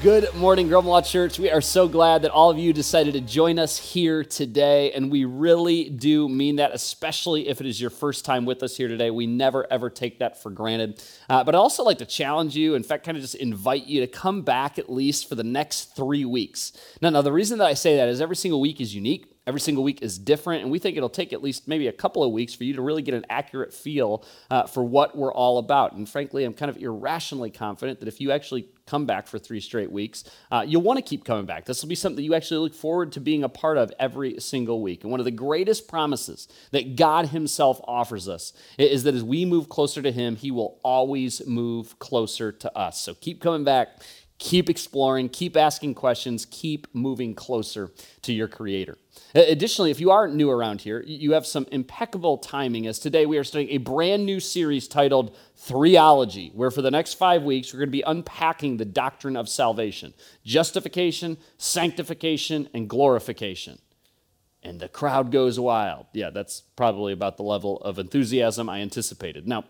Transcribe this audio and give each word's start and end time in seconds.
Good 0.00 0.32
morning, 0.36 0.68
Grumlaw 0.68 1.04
Church. 1.10 1.40
We 1.40 1.50
are 1.50 1.60
so 1.60 1.88
glad 1.88 2.22
that 2.22 2.30
all 2.30 2.50
of 2.50 2.58
you 2.58 2.72
decided 2.72 3.14
to 3.14 3.20
join 3.20 3.58
us 3.58 3.76
here 3.76 4.22
today, 4.22 4.92
and 4.92 5.10
we 5.10 5.24
really 5.24 5.90
do 5.90 6.28
mean 6.28 6.56
that, 6.56 6.70
especially 6.72 7.48
if 7.48 7.60
it 7.60 7.66
is 7.66 7.80
your 7.80 7.90
first 7.90 8.24
time 8.24 8.44
with 8.44 8.62
us 8.62 8.76
here 8.76 8.86
today. 8.86 9.10
We 9.10 9.26
never, 9.26 9.66
ever 9.72 9.90
take 9.90 10.20
that 10.20 10.40
for 10.40 10.50
granted. 10.50 11.02
Uh, 11.28 11.42
but 11.42 11.56
I'd 11.56 11.58
also 11.58 11.82
like 11.82 11.98
to 11.98 12.06
challenge 12.06 12.54
you, 12.54 12.76
in 12.76 12.84
fact, 12.84 13.04
kind 13.04 13.16
of 13.16 13.22
just 13.22 13.34
invite 13.34 13.86
you 13.86 14.00
to 14.02 14.06
come 14.06 14.42
back 14.42 14.78
at 14.78 14.88
least 14.88 15.28
for 15.28 15.34
the 15.34 15.42
next 15.42 15.96
three 15.96 16.24
weeks. 16.24 16.70
Now, 17.02 17.10
now 17.10 17.22
the 17.22 17.32
reason 17.32 17.58
that 17.58 17.66
I 17.66 17.74
say 17.74 17.96
that 17.96 18.08
is 18.08 18.20
every 18.20 18.36
single 18.36 18.60
week 18.60 18.80
is 18.80 18.94
unique. 18.94 19.26
Every 19.48 19.60
single 19.60 19.82
week 19.82 20.02
is 20.02 20.18
different, 20.18 20.60
and 20.60 20.70
we 20.70 20.78
think 20.78 20.98
it'll 20.98 21.08
take 21.08 21.32
at 21.32 21.42
least 21.42 21.66
maybe 21.66 21.86
a 21.86 21.92
couple 21.92 22.22
of 22.22 22.32
weeks 22.32 22.52
for 22.52 22.64
you 22.64 22.74
to 22.74 22.82
really 22.82 23.00
get 23.00 23.14
an 23.14 23.24
accurate 23.30 23.72
feel 23.72 24.22
uh, 24.50 24.64
for 24.64 24.84
what 24.84 25.16
we're 25.16 25.32
all 25.32 25.56
about. 25.56 25.94
And 25.94 26.06
frankly, 26.06 26.44
I'm 26.44 26.52
kind 26.52 26.68
of 26.68 26.76
irrationally 26.76 27.48
confident 27.48 28.00
that 28.00 28.08
if 28.08 28.20
you 28.20 28.30
actually 28.30 28.68
come 28.86 29.06
back 29.06 29.26
for 29.26 29.38
three 29.38 29.60
straight 29.60 29.90
weeks, 29.90 30.24
uh, 30.50 30.64
you'll 30.66 30.82
want 30.82 30.98
to 30.98 31.02
keep 31.02 31.24
coming 31.24 31.46
back. 31.46 31.64
This 31.64 31.80
will 31.80 31.88
be 31.88 31.94
something 31.94 32.22
you 32.22 32.34
actually 32.34 32.58
look 32.58 32.74
forward 32.74 33.12
to 33.12 33.20
being 33.20 33.42
a 33.42 33.48
part 33.48 33.78
of 33.78 33.90
every 33.98 34.38
single 34.38 34.82
week. 34.82 35.02
And 35.02 35.10
one 35.10 35.18
of 35.18 35.24
the 35.24 35.30
greatest 35.30 35.88
promises 35.88 36.46
that 36.72 36.96
God 36.96 37.28
Himself 37.28 37.80
offers 37.84 38.28
us 38.28 38.52
is 38.76 39.04
that 39.04 39.14
as 39.14 39.24
we 39.24 39.46
move 39.46 39.70
closer 39.70 40.02
to 40.02 40.12
Him, 40.12 40.36
He 40.36 40.50
will 40.50 40.78
always 40.84 41.46
move 41.46 41.98
closer 41.98 42.52
to 42.52 42.76
us. 42.76 43.00
So 43.00 43.14
keep 43.14 43.40
coming 43.40 43.64
back. 43.64 44.02
Keep 44.38 44.70
exploring, 44.70 45.28
keep 45.28 45.56
asking 45.56 45.94
questions, 45.94 46.46
keep 46.48 46.86
moving 46.94 47.34
closer 47.34 47.90
to 48.22 48.32
your 48.32 48.46
Creator. 48.46 48.96
Additionally, 49.34 49.90
if 49.90 50.00
you 50.00 50.12
are 50.12 50.28
new 50.28 50.48
around 50.48 50.80
here, 50.82 51.02
you 51.04 51.32
have 51.32 51.44
some 51.44 51.66
impeccable 51.72 52.38
timing 52.38 52.86
as 52.86 53.00
today 53.00 53.26
we 53.26 53.36
are 53.36 53.42
starting 53.42 53.70
a 53.70 53.78
brand 53.78 54.24
new 54.24 54.38
series 54.38 54.86
titled 54.86 55.36
Threeology, 55.58 56.54
where 56.54 56.70
for 56.70 56.82
the 56.82 56.90
next 56.90 57.14
five 57.14 57.42
weeks 57.42 57.72
we're 57.72 57.80
going 57.80 57.88
to 57.88 57.92
be 57.92 58.04
unpacking 58.06 58.76
the 58.76 58.84
doctrine 58.84 59.36
of 59.36 59.48
salvation 59.48 60.14
justification, 60.44 61.36
sanctification, 61.56 62.68
and 62.72 62.88
glorification. 62.88 63.78
And 64.62 64.78
the 64.78 64.88
crowd 64.88 65.32
goes 65.32 65.58
wild. 65.58 66.06
Yeah, 66.12 66.30
that's 66.30 66.62
probably 66.76 67.12
about 67.12 67.36
the 67.36 67.42
level 67.42 67.78
of 67.78 67.98
enthusiasm 67.98 68.68
I 68.68 68.80
anticipated. 68.80 69.48
Now, 69.48 69.64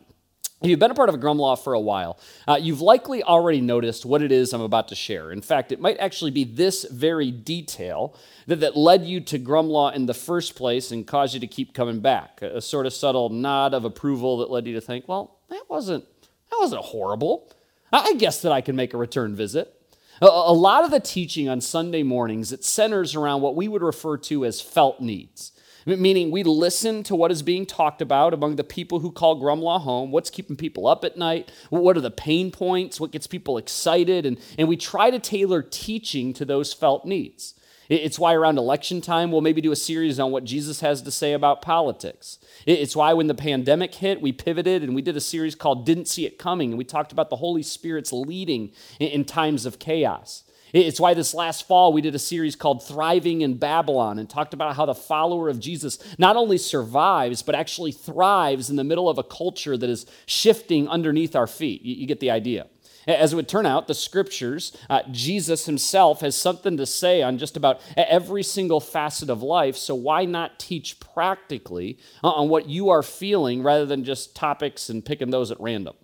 if 0.60 0.68
you've 0.68 0.80
been 0.80 0.90
a 0.90 0.94
part 0.94 1.08
of 1.08 1.14
a 1.14 1.18
Grumlaw 1.18 1.62
for 1.62 1.72
a 1.72 1.80
while, 1.80 2.18
uh, 2.48 2.58
you've 2.60 2.80
likely 2.80 3.22
already 3.22 3.60
noticed 3.60 4.04
what 4.04 4.22
it 4.22 4.32
is 4.32 4.52
I'm 4.52 4.60
about 4.60 4.88
to 4.88 4.96
share. 4.96 5.30
In 5.30 5.40
fact, 5.40 5.70
it 5.70 5.80
might 5.80 5.98
actually 5.98 6.32
be 6.32 6.42
this 6.42 6.84
very 6.84 7.30
detail 7.30 8.16
that, 8.48 8.60
that 8.60 8.76
led 8.76 9.04
you 9.04 9.20
to 9.20 9.38
Grumlaw 9.38 9.94
in 9.94 10.06
the 10.06 10.14
first 10.14 10.56
place 10.56 10.90
and 10.90 11.06
caused 11.06 11.34
you 11.34 11.40
to 11.40 11.46
keep 11.46 11.74
coming 11.74 12.00
back. 12.00 12.42
A, 12.42 12.56
a 12.56 12.60
sort 12.60 12.86
of 12.86 12.92
subtle 12.92 13.28
nod 13.28 13.72
of 13.72 13.84
approval 13.84 14.38
that 14.38 14.50
led 14.50 14.66
you 14.66 14.74
to 14.74 14.80
think, 14.80 15.06
well, 15.06 15.38
that 15.48 15.62
wasn't, 15.68 16.04
that 16.50 16.56
wasn't 16.58 16.82
horrible. 16.82 17.52
I 17.92 18.14
guess 18.14 18.42
that 18.42 18.50
I 18.50 18.60
can 18.60 18.74
make 18.74 18.94
a 18.94 18.98
return 18.98 19.36
visit. 19.36 19.74
A 20.20 20.52
lot 20.52 20.82
of 20.82 20.90
the 20.90 20.98
teaching 20.98 21.48
on 21.48 21.60
Sunday 21.60 22.02
mornings, 22.02 22.50
it 22.50 22.64
centers 22.64 23.14
around 23.14 23.40
what 23.40 23.54
we 23.54 23.68
would 23.68 23.82
refer 23.82 24.16
to 24.16 24.44
as 24.44 24.60
felt 24.60 25.00
needs 25.00 25.52
meaning 25.96 26.30
we 26.30 26.42
listen 26.42 27.02
to 27.04 27.16
what 27.16 27.30
is 27.30 27.42
being 27.42 27.64
talked 27.64 28.02
about 28.02 28.34
among 28.34 28.56
the 28.56 28.64
people 28.64 29.00
who 29.00 29.10
call 29.10 29.40
Grumlaw 29.40 29.80
home, 29.80 30.10
what's 30.10 30.30
keeping 30.30 30.56
people 30.56 30.86
up 30.86 31.04
at 31.04 31.16
night, 31.16 31.50
what 31.70 31.96
are 31.96 32.02
the 32.02 32.10
pain 32.10 32.50
points, 32.50 33.00
what 33.00 33.12
gets 33.12 33.26
people 33.26 33.56
excited, 33.58 34.26
and, 34.26 34.38
and 34.58 34.68
we 34.68 34.76
try 34.76 35.10
to 35.10 35.18
tailor 35.18 35.62
teaching 35.62 36.32
to 36.34 36.44
those 36.44 36.72
felt 36.72 37.04
needs. 37.04 37.54
It's 37.88 38.18
why 38.18 38.34
around 38.34 38.58
election 38.58 39.00
time, 39.00 39.32
we'll 39.32 39.40
maybe 39.40 39.62
do 39.62 39.72
a 39.72 39.76
series 39.76 40.20
on 40.20 40.30
what 40.30 40.44
Jesus 40.44 40.80
has 40.80 41.00
to 41.02 41.10
say 41.10 41.32
about 41.32 41.62
politics. 41.62 42.38
It's 42.66 42.94
why 42.94 43.14
when 43.14 43.28
the 43.28 43.34
pandemic 43.34 43.94
hit, 43.94 44.20
we 44.20 44.30
pivoted 44.30 44.82
and 44.82 44.94
we 44.94 45.00
did 45.00 45.16
a 45.16 45.22
series 45.22 45.54
called 45.54 45.86
Didn't 45.86 46.06
See 46.06 46.26
It 46.26 46.38
Coming, 46.38 46.70
and 46.70 46.78
we 46.78 46.84
talked 46.84 47.12
about 47.12 47.30
the 47.30 47.36
Holy 47.36 47.62
Spirit's 47.62 48.12
leading 48.12 48.72
in 49.00 49.24
times 49.24 49.64
of 49.64 49.78
chaos. 49.78 50.44
It's 50.72 51.00
why 51.00 51.14
this 51.14 51.34
last 51.34 51.66
fall 51.66 51.92
we 51.92 52.02
did 52.02 52.14
a 52.14 52.18
series 52.18 52.56
called 52.56 52.86
Thriving 52.86 53.40
in 53.40 53.56
Babylon 53.56 54.18
and 54.18 54.28
talked 54.28 54.54
about 54.54 54.76
how 54.76 54.86
the 54.86 54.94
follower 54.94 55.48
of 55.48 55.60
Jesus 55.60 55.98
not 56.18 56.36
only 56.36 56.58
survives, 56.58 57.42
but 57.42 57.54
actually 57.54 57.92
thrives 57.92 58.68
in 58.68 58.76
the 58.76 58.84
middle 58.84 59.08
of 59.08 59.18
a 59.18 59.22
culture 59.22 59.76
that 59.76 59.88
is 59.88 60.06
shifting 60.26 60.88
underneath 60.88 61.34
our 61.34 61.46
feet. 61.46 61.82
You, 61.82 62.06
get 62.06 62.20
the 62.20 62.30
idea. 62.30 62.66
As 63.06 63.32
it 63.32 63.36
would 63.36 63.48
turn 63.48 63.64
out, 63.64 63.86
the 63.86 63.94
scriptures, 63.94 64.76
uh, 64.90 65.00
Jesus 65.10 65.64
himself 65.64 66.20
has 66.20 66.36
something 66.36 66.76
to 66.76 66.84
say 66.84 67.22
on 67.22 67.38
just 67.38 67.56
about 67.56 67.80
every 67.96 68.42
single 68.42 68.80
facet 68.80 69.30
of 69.30 69.42
life. 69.42 69.76
So 69.76 69.94
why 69.94 70.26
not 70.26 70.58
teach 70.58 71.00
practically 71.00 71.98
on 72.22 72.50
what 72.50 72.68
you 72.68 72.90
are 72.90 73.02
feeling 73.02 73.62
rather 73.62 73.86
than 73.86 74.04
just 74.04 74.36
topics 74.36 74.90
and 74.90 75.02
picking 75.02 75.30
those 75.30 75.50
at 75.50 75.58
random? 75.58 75.94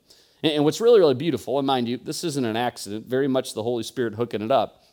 And 0.44 0.62
what's 0.62 0.78
really, 0.78 1.00
really 1.00 1.14
beautiful, 1.14 1.58
and 1.58 1.66
mind 1.66 1.88
you, 1.88 1.96
this 1.96 2.22
isn't 2.22 2.44
an 2.44 2.54
accident, 2.54 3.06
very 3.06 3.28
much 3.28 3.54
the 3.54 3.62
Holy 3.62 3.82
Spirit 3.82 4.14
hooking 4.14 4.42
it 4.42 4.50
up, 4.50 4.84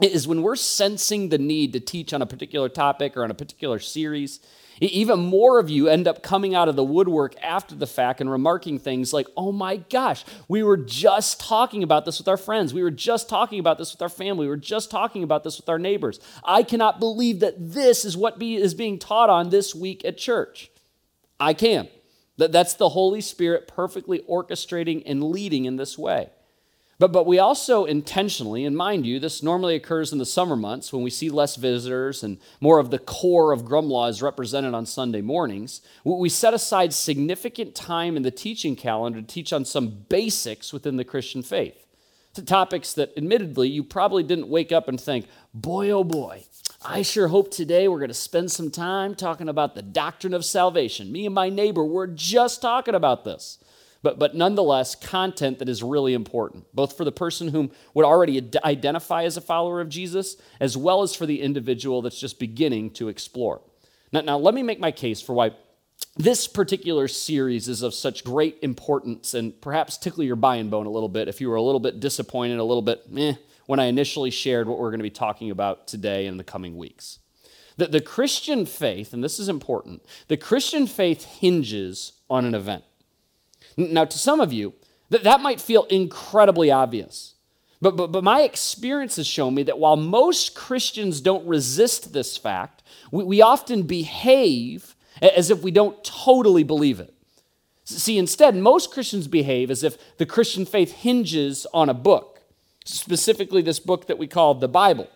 is 0.00 0.28
when 0.28 0.42
we're 0.42 0.54
sensing 0.54 1.28
the 1.28 1.38
need 1.38 1.72
to 1.72 1.80
teach 1.80 2.12
on 2.12 2.22
a 2.22 2.26
particular 2.26 2.68
topic 2.68 3.16
or 3.16 3.24
on 3.24 3.30
a 3.32 3.34
particular 3.34 3.80
series, 3.80 4.38
even 4.80 5.18
more 5.18 5.58
of 5.58 5.68
you 5.68 5.88
end 5.88 6.06
up 6.06 6.22
coming 6.22 6.54
out 6.54 6.68
of 6.68 6.76
the 6.76 6.84
woodwork 6.84 7.34
after 7.42 7.74
the 7.74 7.86
fact 7.86 8.20
and 8.20 8.30
remarking 8.30 8.78
things 8.78 9.12
like, 9.12 9.26
oh 9.36 9.50
my 9.50 9.76
gosh, 9.76 10.24
we 10.46 10.62
were 10.62 10.76
just 10.76 11.40
talking 11.40 11.82
about 11.82 12.04
this 12.04 12.18
with 12.18 12.28
our 12.28 12.36
friends. 12.36 12.72
We 12.72 12.84
were 12.84 12.90
just 12.90 13.28
talking 13.28 13.58
about 13.58 13.78
this 13.78 13.92
with 13.92 14.02
our 14.02 14.08
family. 14.08 14.46
We 14.46 14.50
were 14.50 14.56
just 14.56 14.88
talking 14.88 15.24
about 15.24 15.42
this 15.42 15.56
with 15.56 15.68
our 15.68 15.80
neighbors. 15.80 16.20
I 16.44 16.62
cannot 16.62 17.00
believe 17.00 17.40
that 17.40 17.56
this 17.58 18.04
is 18.04 18.16
what 18.16 18.38
be, 18.38 18.54
is 18.54 18.72
being 18.72 19.00
taught 19.00 19.30
on 19.30 19.50
this 19.50 19.74
week 19.74 20.04
at 20.04 20.16
church. 20.16 20.70
I 21.40 21.54
can. 21.54 21.88
That's 22.36 22.74
the 22.74 22.90
Holy 22.90 23.20
Spirit 23.20 23.68
perfectly 23.68 24.20
orchestrating 24.20 25.02
and 25.06 25.22
leading 25.22 25.64
in 25.64 25.76
this 25.76 25.98
way. 25.98 26.30
But, 26.98 27.10
but 27.10 27.26
we 27.26 27.40
also 27.40 27.84
intentionally, 27.84 28.64
and 28.64 28.76
mind 28.76 29.06
you, 29.06 29.18
this 29.18 29.42
normally 29.42 29.74
occurs 29.74 30.12
in 30.12 30.18
the 30.18 30.24
summer 30.24 30.54
months 30.54 30.92
when 30.92 31.02
we 31.02 31.10
see 31.10 31.30
less 31.30 31.56
visitors 31.56 32.22
and 32.22 32.38
more 32.60 32.78
of 32.78 32.90
the 32.90 32.98
core 33.00 33.50
of 33.50 33.64
Grumlaw 33.64 34.08
is 34.08 34.22
represented 34.22 34.72
on 34.72 34.86
Sunday 34.86 35.20
mornings. 35.20 35.80
We 36.04 36.28
set 36.28 36.54
aside 36.54 36.94
significant 36.94 37.74
time 37.74 38.16
in 38.16 38.22
the 38.22 38.30
teaching 38.30 38.76
calendar 38.76 39.20
to 39.20 39.26
teach 39.26 39.52
on 39.52 39.64
some 39.64 40.04
basics 40.08 40.72
within 40.72 40.96
the 40.96 41.04
Christian 41.04 41.42
faith. 41.42 41.86
To 42.34 42.42
topics 42.42 42.94
that, 42.94 43.12
admittedly, 43.16 43.68
you 43.68 43.84
probably 43.84 44.22
didn't 44.22 44.48
wake 44.48 44.72
up 44.72 44.88
and 44.88 44.98
think, 44.98 45.26
boy, 45.52 45.90
oh 45.90 46.02
boy, 46.02 46.44
I 46.82 47.02
sure 47.02 47.28
hope 47.28 47.50
today 47.50 47.88
we're 47.88 47.98
going 47.98 48.08
to 48.08 48.14
spend 48.14 48.50
some 48.50 48.70
time 48.70 49.14
talking 49.14 49.50
about 49.50 49.74
the 49.74 49.82
doctrine 49.82 50.32
of 50.32 50.44
salvation. 50.44 51.12
Me 51.12 51.26
and 51.26 51.34
my 51.34 51.50
neighbor, 51.50 51.84
we're 51.84 52.06
just 52.06 52.62
talking 52.62 52.94
about 52.94 53.24
this. 53.24 53.58
But, 54.02 54.18
but 54.18 54.34
nonetheless, 54.34 54.94
content 54.94 55.58
that 55.58 55.68
is 55.68 55.82
really 55.82 56.14
important, 56.14 56.64
both 56.74 56.96
for 56.96 57.04
the 57.04 57.12
person 57.12 57.48
whom 57.48 57.70
would 57.94 58.06
already 58.06 58.50
identify 58.64 59.24
as 59.24 59.36
a 59.36 59.42
follower 59.42 59.80
of 59.80 59.90
Jesus, 59.90 60.36
as 60.58 60.76
well 60.76 61.02
as 61.02 61.14
for 61.14 61.26
the 61.26 61.40
individual 61.40 62.02
that's 62.02 62.18
just 62.18 62.40
beginning 62.40 62.90
to 62.92 63.08
explore. 63.08 63.60
Now, 64.10 64.22
now 64.22 64.38
let 64.38 64.54
me 64.54 64.62
make 64.62 64.80
my 64.80 64.90
case 64.90 65.20
for 65.20 65.34
why 65.34 65.52
this 66.16 66.46
particular 66.46 67.08
series 67.08 67.68
is 67.68 67.82
of 67.82 67.94
such 67.94 68.24
great 68.24 68.58
importance 68.62 69.34
and 69.34 69.58
perhaps 69.60 69.96
tickle 69.96 70.24
your 70.24 70.36
buying 70.36 70.68
bone 70.68 70.86
a 70.86 70.90
little 70.90 71.08
bit 71.08 71.28
if 71.28 71.40
you 71.40 71.48
were 71.48 71.56
a 71.56 71.62
little 71.62 71.80
bit 71.80 72.00
disappointed, 72.00 72.58
a 72.58 72.64
little 72.64 72.82
bit 72.82 73.10
meh 73.10 73.34
when 73.66 73.80
I 73.80 73.84
initially 73.84 74.30
shared 74.30 74.68
what 74.68 74.78
we're 74.78 74.90
going 74.90 74.98
to 74.98 75.04
be 75.04 75.10
talking 75.10 75.50
about 75.50 75.86
today 75.86 76.26
in 76.26 76.36
the 76.36 76.44
coming 76.44 76.76
weeks. 76.76 77.20
The, 77.76 77.86
the 77.86 78.00
Christian 78.00 78.66
faith, 78.66 79.12
and 79.14 79.24
this 79.24 79.38
is 79.38 79.48
important, 79.48 80.04
the 80.28 80.36
Christian 80.36 80.86
faith 80.86 81.24
hinges 81.24 82.12
on 82.28 82.44
an 82.44 82.54
event. 82.54 82.84
Now, 83.76 84.04
to 84.04 84.18
some 84.18 84.40
of 84.40 84.52
you, 84.52 84.74
that, 85.08 85.24
that 85.24 85.40
might 85.40 85.60
feel 85.60 85.84
incredibly 85.84 86.70
obvious. 86.70 87.34
But, 87.80 87.96
but, 87.96 88.12
but 88.12 88.22
my 88.22 88.42
experience 88.42 89.16
has 89.16 89.26
shown 89.26 89.54
me 89.54 89.62
that 89.64 89.78
while 89.78 89.96
most 89.96 90.54
Christians 90.54 91.20
don't 91.20 91.46
resist 91.46 92.12
this 92.12 92.36
fact, 92.36 92.82
we, 93.10 93.24
we 93.24 93.42
often 93.42 93.82
behave 93.82 94.94
as 95.22 95.50
if 95.50 95.62
we 95.62 95.70
don't 95.70 96.02
totally 96.04 96.64
believe 96.64 97.00
it. 97.00 97.14
See, 97.84 98.18
instead, 98.18 98.54
most 98.56 98.90
Christians 98.92 99.26
behave 99.28 99.70
as 99.70 99.82
if 99.82 99.96
the 100.18 100.26
Christian 100.26 100.64
faith 100.64 100.92
hinges 100.92 101.66
on 101.72 101.88
a 101.88 101.94
book 101.94 102.32
specifically 102.84 103.62
this 103.62 103.80
book 103.80 104.06
that 104.06 104.18
we 104.18 104.26
call 104.26 104.54
the 104.54 104.68
Bible. 104.68 105.08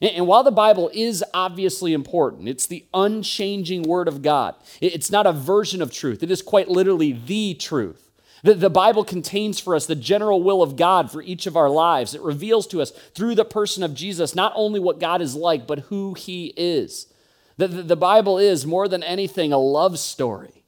And 0.00 0.26
while 0.26 0.44
the 0.44 0.52
Bible 0.52 0.90
is 0.92 1.24
obviously 1.34 1.92
important, 1.92 2.48
it's 2.48 2.66
the 2.66 2.84
unchanging 2.94 3.82
Word 3.82 4.06
of 4.06 4.22
God. 4.22 4.54
It's 4.80 5.10
not 5.10 5.26
a 5.26 5.32
version 5.32 5.82
of 5.82 5.92
truth, 5.92 6.22
it 6.22 6.30
is 6.30 6.42
quite 6.42 6.68
literally 6.68 7.12
the 7.12 7.54
truth. 7.54 8.04
The, 8.44 8.70
Bible 8.70 9.04
contains 9.04 9.58
for 9.58 9.74
us 9.74 9.86
the 9.86 9.96
general 9.96 10.44
will 10.44 10.62
of 10.62 10.76
God 10.76 11.10
for 11.10 11.20
each 11.20 11.48
of 11.48 11.56
our 11.56 11.68
lives. 11.68 12.14
It 12.14 12.20
reveals 12.20 12.68
to 12.68 12.80
us 12.80 12.92
through 12.92 13.34
the 13.34 13.44
person 13.44 13.82
of 13.82 13.94
Jesus 13.94 14.32
not 14.32 14.52
only 14.54 14.78
what 14.78 15.00
God 15.00 15.20
is 15.20 15.34
like, 15.34 15.66
but 15.66 15.80
who 15.80 16.14
He 16.14 16.54
is. 16.56 17.12
The, 17.58 17.68
the, 17.68 17.82
the 17.82 17.96
Bible 17.96 18.38
is, 18.38 18.64
more 18.64 18.88
than 18.88 19.02
anything, 19.02 19.52
a 19.52 19.58
love 19.58 19.98
story. 19.98 20.64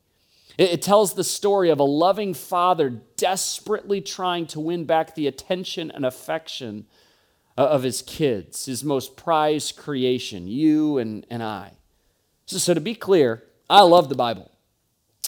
It, 0.58 0.70
it 0.70 0.82
tells 0.82 1.14
the 1.14 1.24
story 1.24 1.70
of 1.70 1.80
a 1.80 1.84
loving 1.84 2.34
father 2.34 2.90
desperately 3.16 4.00
trying 4.00 4.46
to 4.48 4.60
win 4.60 4.84
back 4.84 5.14
the 5.14 5.26
attention 5.26 5.90
and 5.90 6.04
affection 6.04 6.86
uh, 7.56 7.62
of 7.62 7.82
his 7.82 8.02
kids, 8.02 8.66
his 8.66 8.84
most 8.84 9.16
prized 9.16 9.76
creation, 9.76 10.46
you 10.46 10.98
and, 10.98 11.26
and 11.30 11.42
I. 11.42 11.72
So, 12.46 12.58
so, 12.58 12.74
to 12.74 12.80
be 12.80 12.94
clear, 12.94 13.44
I 13.68 13.82
love 13.82 14.08
the 14.08 14.14
Bible. 14.16 14.50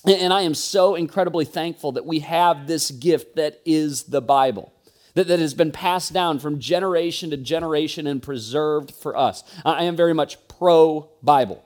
And 0.05 0.33
I 0.33 0.43
am 0.43 0.55
so 0.55 0.97
incredibly 0.97 1.45
thankful 1.45 1.93
that 1.93 2.05
we 2.05 2.19
have 2.21 2.67
this 2.67 2.91
gift 2.91 3.37
that 3.37 3.61
is 3.65 4.05
the 4.05 4.21
Bible, 4.21 4.73
that, 5.15 5.29
that 5.29 5.39
has 5.39 5.55
been 5.55 5.71
passed 5.71 6.13
down 6.13 6.41
from 6.41 6.59
generation 6.59 7.31
to 7.31 7.37
generation 7.37 8.09
and 8.09 8.21
preserved 8.21 8.91
for 8.91 9.17
us. 9.17 9.45
I 9.65 9.85
am 9.85 9.95
very 9.95 10.13
much 10.13 10.49
pro 10.63 11.11
Bible. 11.25 11.61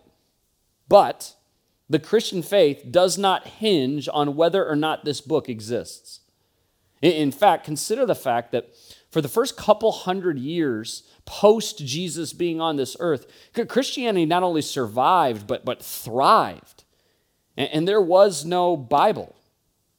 But 0.88 1.34
the 1.86 1.98
Christian 1.98 2.40
faith 2.40 2.86
does 2.90 3.18
not 3.18 3.46
hinge 3.46 4.08
on 4.10 4.36
whether 4.36 4.66
or 4.66 4.74
not 4.74 5.04
this 5.04 5.20
book 5.20 5.50
exists. 5.50 6.20
In 7.02 7.30
fact, 7.30 7.66
consider 7.66 8.06
the 8.06 8.14
fact 8.14 8.52
that 8.52 8.70
for 9.10 9.20
the 9.20 9.28
first 9.28 9.54
couple 9.54 9.92
hundred 9.92 10.38
years 10.38 11.02
post 11.26 11.84
Jesus 11.84 12.32
being 12.32 12.58
on 12.58 12.76
this 12.76 12.96
earth, 12.98 13.26
Christianity 13.68 14.24
not 14.24 14.42
only 14.42 14.62
survived, 14.62 15.46
but, 15.46 15.62
but 15.62 15.82
thrived. 15.82 16.84
And, 17.54 17.68
and 17.70 17.88
there 17.88 18.00
was 18.00 18.46
no 18.46 18.78
Bible. 18.78 19.35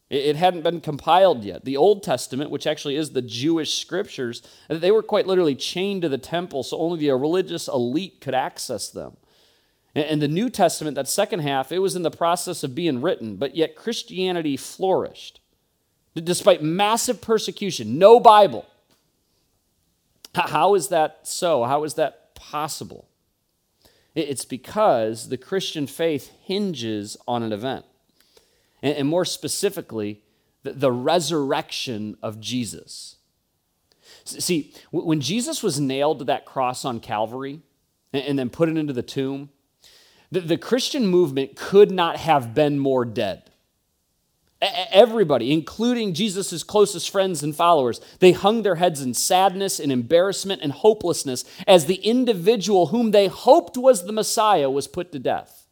It, 0.10 0.38
hadn't 0.38 0.62
been 0.62 0.80
compiled 0.80 1.44
yet. 1.44 1.66
The 1.66 1.76
Old 1.76 2.02
Testament, 2.02 2.50
which 2.50 2.66
actually 2.66 2.96
is 2.96 3.12
the 3.12 3.22
Jewish 3.22 3.78
scriptures, 3.78 4.42
they 4.70 4.90
were 4.90 5.04
quite 5.04 5.28
literally 5.28 5.56
chained 5.56 6.04
to 6.04 6.10
the 6.10 6.18
temple, 6.18 6.64
so 6.64 6.78
only 6.78 7.00
the 7.00 7.12
religious 7.12 7.68
elite 7.68 8.22
could 8.22 8.34
access 8.34 8.90
them. 8.90 9.18
And 9.94 10.22
the 10.22 10.28
New 10.28 10.50
Testament, 10.50 10.96
that 10.96 11.10
second 11.10 11.40
half, 11.40 11.72
it 11.72 11.80
was 11.80 11.96
in 11.96 12.04
the 12.04 12.12
process 12.12 12.64
of 12.64 12.76
being 12.76 13.02
written, 13.02 13.36
but 13.36 13.56
yet 13.56 13.76
Christianity 13.76 14.56
flourished. 14.56 15.42
Despite 16.14 16.62
massive 16.64 17.20
persecution, 17.20 17.98
no 17.98 18.20
Bible. 18.20 18.66
How 20.36 20.76
is 20.76 20.90
that 20.90 21.22
so? 21.24 21.64
How 21.64 21.84
is 21.84 21.96
that 21.96 22.34
possible? 22.36 23.08
It's 24.16 24.46
because 24.46 25.30
the 25.30 25.38
Christian 25.38 25.86
faith 25.86 26.32
hinges 26.44 27.18
on 27.28 27.44
an 27.44 27.52
event. 27.52 27.86
And 28.82 29.08
more 29.08 29.26
specifically, 29.26 30.22
the 30.64 30.92
resurrection 30.92 32.18
of 32.22 32.40
Jesus. 32.40 33.16
See, 34.24 34.74
when 34.92 35.22
Jesus 35.22 35.64
was 35.64 35.80
nailed 35.80 36.20
to 36.20 36.26
that 36.26 36.46
cross 36.46 36.86
on 36.86 37.00
Calvary 37.00 37.62
and 38.14 38.38
then 38.38 38.50
put 38.50 38.70
it 38.70 38.78
into 38.78 38.94
the 38.94 39.02
tomb, 39.04 39.50
the 40.32 40.58
Christian 40.58 41.08
movement 41.08 41.56
could 41.56 41.92
not 41.92 42.18
have 42.18 42.54
been 42.54 42.78
more 42.80 43.06
dead. 43.06 43.50
Everybody, 44.60 45.54
including 45.54 46.16
Jesus' 46.16 46.64
closest 46.64 47.12
friends 47.12 47.44
and 47.44 47.56
followers, 47.56 48.02
they 48.20 48.32
hung 48.32 48.64
their 48.64 48.76
heads 48.76 49.02
in 49.02 49.14
sadness 49.14 49.80
and 49.80 49.92
embarrassment 49.92 50.62
and 50.64 50.72
hopelessness 50.72 51.46
as 51.68 51.86
the 51.86 51.96
individual 51.96 52.88
whom 52.88 53.12
they 53.12 53.28
hoped 53.28 53.78
was 53.78 54.06
the 54.06 54.12
Messiah 54.12 54.70
was 54.70 54.88
put 54.88 55.12
to 55.12 55.20
death. 55.20 55.67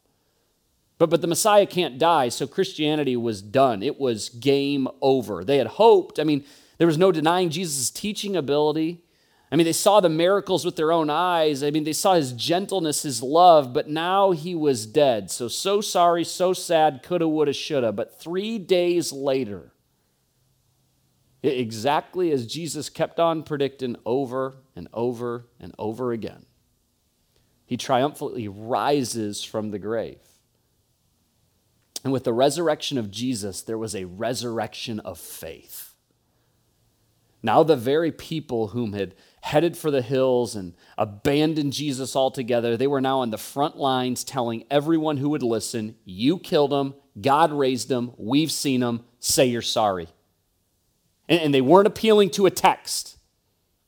But, 0.98 1.10
but 1.10 1.20
the 1.20 1.26
Messiah 1.26 1.66
can't 1.66 1.98
die, 1.98 2.30
so 2.30 2.46
Christianity 2.46 3.16
was 3.16 3.42
done. 3.42 3.82
It 3.82 4.00
was 4.00 4.30
game 4.30 4.88
over. 5.02 5.44
They 5.44 5.58
had 5.58 5.66
hoped. 5.66 6.18
I 6.18 6.24
mean, 6.24 6.44
there 6.78 6.86
was 6.86 6.98
no 6.98 7.12
denying 7.12 7.50
Jesus' 7.50 7.90
teaching 7.90 8.34
ability. 8.36 9.02
I 9.50 9.56
mean, 9.56 9.66
they 9.66 9.72
saw 9.72 10.00
the 10.00 10.08
miracles 10.08 10.64
with 10.64 10.76
their 10.76 10.90
own 10.90 11.08
eyes. 11.08 11.62
I 11.62 11.70
mean, 11.70 11.84
they 11.84 11.92
saw 11.92 12.14
his 12.14 12.32
gentleness, 12.32 13.02
his 13.02 13.22
love, 13.22 13.72
but 13.72 13.88
now 13.88 14.32
he 14.32 14.54
was 14.54 14.86
dead. 14.86 15.30
So, 15.30 15.48
so 15.48 15.80
sorry, 15.80 16.24
so 16.24 16.52
sad, 16.52 17.02
coulda, 17.02 17.28
woulda, 17.28 17.52
shoulda. 17.52 17.92
But 17.92 18.18
three 18.18 18.58
days 18.58 19.12
later, 19.12 19.72
exactly 21.42 22.32
as 22.32 22.46
Jesus 22.46 22.88
kept 22.88 23.20
on 23.20 23.44
predicting 23.44 23.96
over 24.04 24.56
and 24.74 24.88
over 24.92 25.46
and 25.60 25.74
over 25.78 26.10
again, 26.10 26.46
he 27.64 27.76
triumphantly 27.76 28.48
rises 28.48 29.44
from 29.44 29.70
the 29.70 29.78
grave. 29.78 30.18
And 32.06 32.12
with 32.12 32.22
the 32.22 32.32
resurrection 32.32 32.98
of 32.98 33.10
Jesus, 33.10 33.62
there 33.62 33.76
was 33.76 33.96
a 33.96 34.04
resurrection 34.04 35.00
of 35.00 35.18
faith. 35.18 35.92
Now, 37.42 37.64
the 37.64 37.74
very 37.74 38.12
people 38.12 38.68
whom 38.68 38.92
had 38.92 39.16
headed 39.40 39.76
for 39.76 39.90
the 39.90 40.02
hills 40.02 40.54
and 40.54 40.74
abandoned 40.96 41.72
Jesus 41.72 42.14
altogether. 42.14 42.76
They 42.76 42.86
were 42.86 43.00
now 43.00 43.22
on 43.22 43.30
the 43.30 43.38
front 43.38 43.76
lines 43.76 44.22
telling 44.22 44.62
everyone 44.70 45.16
who 45.16 45.30
would 45.30 45.42
listen, 45.42 45.96
You 46.04 46.38
killed 46.38 46.72
him, 46.72 46.94
God 47.20 47.50
raised 47.50 47.90
him, 47.90 48.12
we've 48.16 48.52
seen 48.52 48.84
him, 48.84 49.02
say 49.18 49.46
you're 49.46 49.60
sorry. 49.60 50.06
And, 51.28 51.40
and 51.40 51.52
they 51.52 51.60
weren't 51.60 51.88
appealing 51.88 52.30
to 52.30 52.46
a 52.46 52.52
text, 52.52 53.18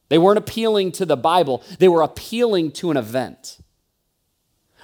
they 0.09 0.19
weren't 0.19 0.39
appealing 0.39 0.91
to 0.91 1.07
the 1.07 1.17
Bible, 1.17 1.63
they 1.79 1.87
were 1.87 2.03
appealing 2.03 2.73
to 2.73 2.91
an 2.91 2.97
event. 2.97 3.59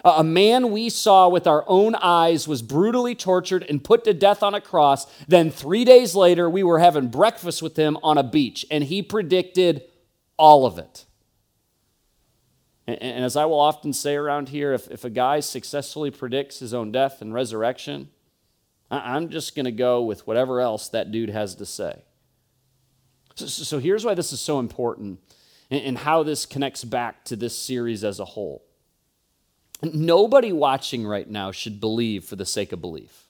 A 0.05 0.23
man 0.23 0.71
we 0.71 0.91
saw 0.91 1.29
with 1.29 1.47
our 1.47 1.65
own 1.67 1.95
eyes 1.95 2.47
was 2.47 2.61
brutally 2.61 3.15
tortured 3.15 3.65
and 3.67 3.83
put 3.83 4.05
to 4.05 4.13
death 4.13 4.43
on 4.43 4.55
a 4.55 4.61
cross. 4.61 5.07
Then, 5.27 5.51
three 5.51 5.85
days 5.85 6.15
later, 6.15 6.49
we 6.51 6.63
were 6.63 6.79
having 6.79 7.09
breakfast 7.09 7.63
with 7.63 7.77
him 7.77 7.97
on 8.03 8.19
a 8.19 8.23
beach, 8.23 8.67
and 8.71 8.85
he 8.85 9.03
predicted 9.03 9.83
all 10.37 10.67
of 10.67 10.79
it. 10.79 11.07
And, 12.87 13.25
as 13.25 13.35
I 13.35 13.47
will 13.47 13.61
often 13.61 13.95
say 13.95 14.15
around 14.15 14.51
here, 14.51 14.75
if, 14.75 14.91
if 14.91 15.05
a 15.05 15.11
guy 15.11 15.41
successfully 15.41 16.11
predicts 16.11 16.59
his 16.59 16.75
own 16.75 16.93
death 16.93 17.23
and 17.23 17.33
resurrection, 17.33 18.11
I'm 18.91 19.31
just 19.31 19.57
going 19.57 19.65
to 19.65 19.73
go 19.73 20.03
with 20.03 20.27
whatever 20.27 20.61
else 20.61 20.89
that 20.89 21.11
dude 21.13 21.31
has 21.31 21.55
to 21.55 21.65
say. 21.65 22.03
So, 23.37 23.47
so 23.47 23.79
here's 23.79 24.05
why 24.05 24.13
this 24.13 24.35
is 24.35 24.41
so 24.41 24.59
important 24.59 25.21
and 25.71 25.97
how 25.97 26.23
this 26.23 26.45
connects 26.45 26.85
back 26.85 27.25
to 27.25 27.37
this 27.37 27.59
series 27.59 28.05
as 28.05 28.21
a 28.21 28.25
whole. 28.25 28.64
Nobody 29.83 30.53
watching 30.53 31.07
right 31.07 31.29
now 31.29 31.51
should 31.51 31.81
believe 31.81 32.25
for 32.25 32.37
the 32.37 32.47
sake 32.47 32.73
of 32.73 32.81
belief. 32.81 33.25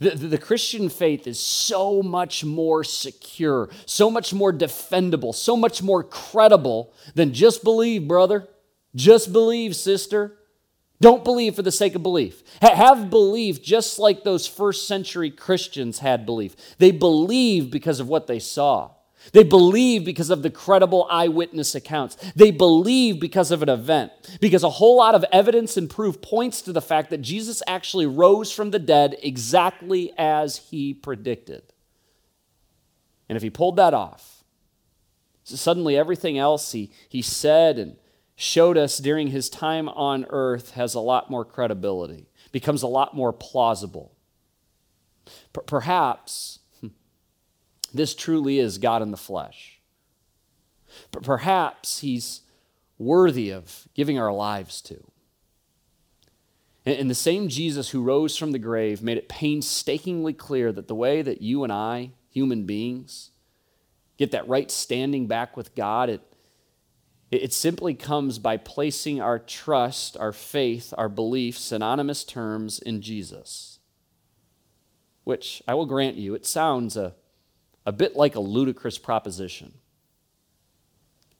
The, 0.00 0.10
the, 0.10 0.38
Christian 0.38 0.90
faith 0.90 1.26
is 1.26 1.38
so 1.38 2.02
much 2.02 2.44
more 2.44 2.84
secure, 2.84 3.70
so 3.86 4.10
much 4.10 4.34
more 4.34 4.52
defendable, 4.52 5.34
so 5.34 5.56
much 5.56 5.82
more 5.82 6.04
credible 6.04 6.92
than 7.14 7.32
just 7.32 7.64
believe, 7.64 8.06
brother. 8.06 8.46
Just 8.94 9.32
believe, 9.32 9.74
sister. 9.74 10.36
Don't 11.00 11.24
believe 11.24 11.54
for 11.54 11.62
the 11.62 11.72
sake 11.72 11.94
of 11.94 12.02
belief. 12.02 12.42
have 12.60 13.08
belief 13.08 13.62
just 13.62 13.98
like 13.98 14.24
those 14.24 14.46
first 14.46 14.86
century 14.86 15.30
Christians 15.30 16.00
had 16.00 16.26
belief. 16.26 16.56
They 16.78 16.90
believed 16.90 17.70
because 17.70 18.00
of 18.00 18.08
what 18.08 18.26
they 18.26 18.40
saw. 18.40 18.90
They 19.32 19.44
believe 19.44 20.04
because 20.04 20.30
of 20.30 20.42
the 20.42 20.50
credible 20.50 21.06
eyewitness 21.10 21.74
accounts. 21.74 22.16
They 22.34 22.50
believe 22.50 23.20
because 23.20 23.50
of 23.50 23.62
an 23.62 23.68
event, 23.68 24.12
because 24.40 24.62
a 24.62 24.70
whole 24.70 24.96
lot 24.96 25.14
of 25.14 25.24
evidence 25.32 25.76
and 25.76 25.90
proof 25.90 26.20
points 26.20 26.62
to 26.62 26.72
the 26.72 26.80
fact 26.80 27.10
that 27.10 27.22
Jesus 27.22 27.62
actually 27.66 28.06
rose 28.06 28.52
from 28.52 28.70
the 28.70 28.78
dead 28.78 29.16
exactly 29.22 30.12
as 30.16 30.56
he 30.56 30.94
predicted. 30.94 31.62
And 33.28 33.36
if 33.36 33.42
he 33.42 33.50
pulled 33.50 33.76
that 33.76 33.94
off, 33.94 34.44
suddenly 35.44 35.96
everything 35.96 36.38
else 36.38 36.72
he, 36.72 36.90
he 37.08 37.22
said 37.22 37.78
and 37.78 37.96
showed 38.36 38.76
us 38.78 38.98
during 38.98 39.28
his 39.28 39.50
time 39.50 39.88
on 39.88 40.24
earth 40.30 40.72
has 40.72 40.94
a 40.94 41.00
lot 41.00 41.30
more 41.30 41.44
credibility, 41.44 42.28
becomes 42.52 42.82
a 42.82 42.86
lot 42.86 43.14
more 43.14 43.32
plausible. 43.32 44.12
P- 45.26 45.60
perhaps 45.66 46.57
this 47.92 48.14
truly 48.14 48.58
is 48.58 48.78
God 48.78 49.02
in 49.02 49.10
the 49.10 49.16
flesh. 49.16 49.80
But 51.10 51.22
perhaps 51.22 52.00
He's 52.00 52.42
worthy 52.98 53.50
of 53.50 53.88
giving 53.94 54.18
our 54.18 54.32
lives 54.32 54.80
to. 54.82 55.04
And 56.84 57.10
the 57.10 57.14
same 57.14 57.48
Jesus 57.48 57.90
who 57.90 58.02
rose 58.02 58.36
from 58.36 58.52
the 58.52 58.58
grave 58.58 59.02
made 59.02 59.18
it 59.18 59.28
painstakingly 59.28 60.32
clear 60.32 60.72
that 60.72 60.88
the 60.88 60.94
way 60.94 61.20
that 61.20 61.42
you 61.42 61.62
and 61.62 61.72
I, 61.72 62.12
human 62.30 62.64
beings, 62.64 63.30
get 64.16 64.30
that 64.30 64.48
right 64.48 64.70
standing 64.70 65.26
back 65.26 65.54
with 65.54 65.74
God, 65.74 66.08
it, 66.08 66.22
it 67.30 67.52
simply 67.52 67.92
comes 67.92 68.38
by 68.38 68.56
placing 68.56 69.20
our 69.20 69.38
trust, 69.38 70.16
our 70.16 70.32
faith, 70.32 70.94
our 70.96 71.10
beliefs, 71.10 71.60
synonymous 71.60 72.24
terms 72.24 72.78
in 72.78 73.02
Jesus. 73.02 73.80
Which 75.24 75.62
I 75.68 75.74
will 75.74 75.84
grant 75.84 76.16
you, 76.16 76.34
it 76.34 76.46
sounds 76.46 76.96
a 76.96 77.14
a 77.88 77.92
bit 77.92 78.14
like 78.14 78.34
a 78.34 78.40
ludicrous 78.40 78.98
proposition. 78.98 79.72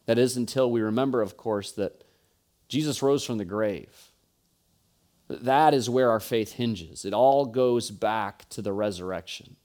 That 0.06 0.16
is, 0.16 0.34
until 0.34 0.70
we 0.70 0.80
remember, 0.80 1.20
of 1.20 1.36
course, 1.36 1.72
that 1.72 2.04
Jesus 2.68 3.02
rose 3.02 3.22
from 3.22 3.36
the 3.36 3.44
grave. 3.44 4.10
That 5.28 5.74
is 5.74 5.90
where 5.90 6.10
our 6.10 6.20
faith 6.20 6.52
hinges. 6.52 7.04
It 7.04 7.12
all 7.12 7.44
goes 7.44 7.90
back 7.90 8.48
to 8.48 8.62
the 8.62 8.72
resurrection. 8.72 9.56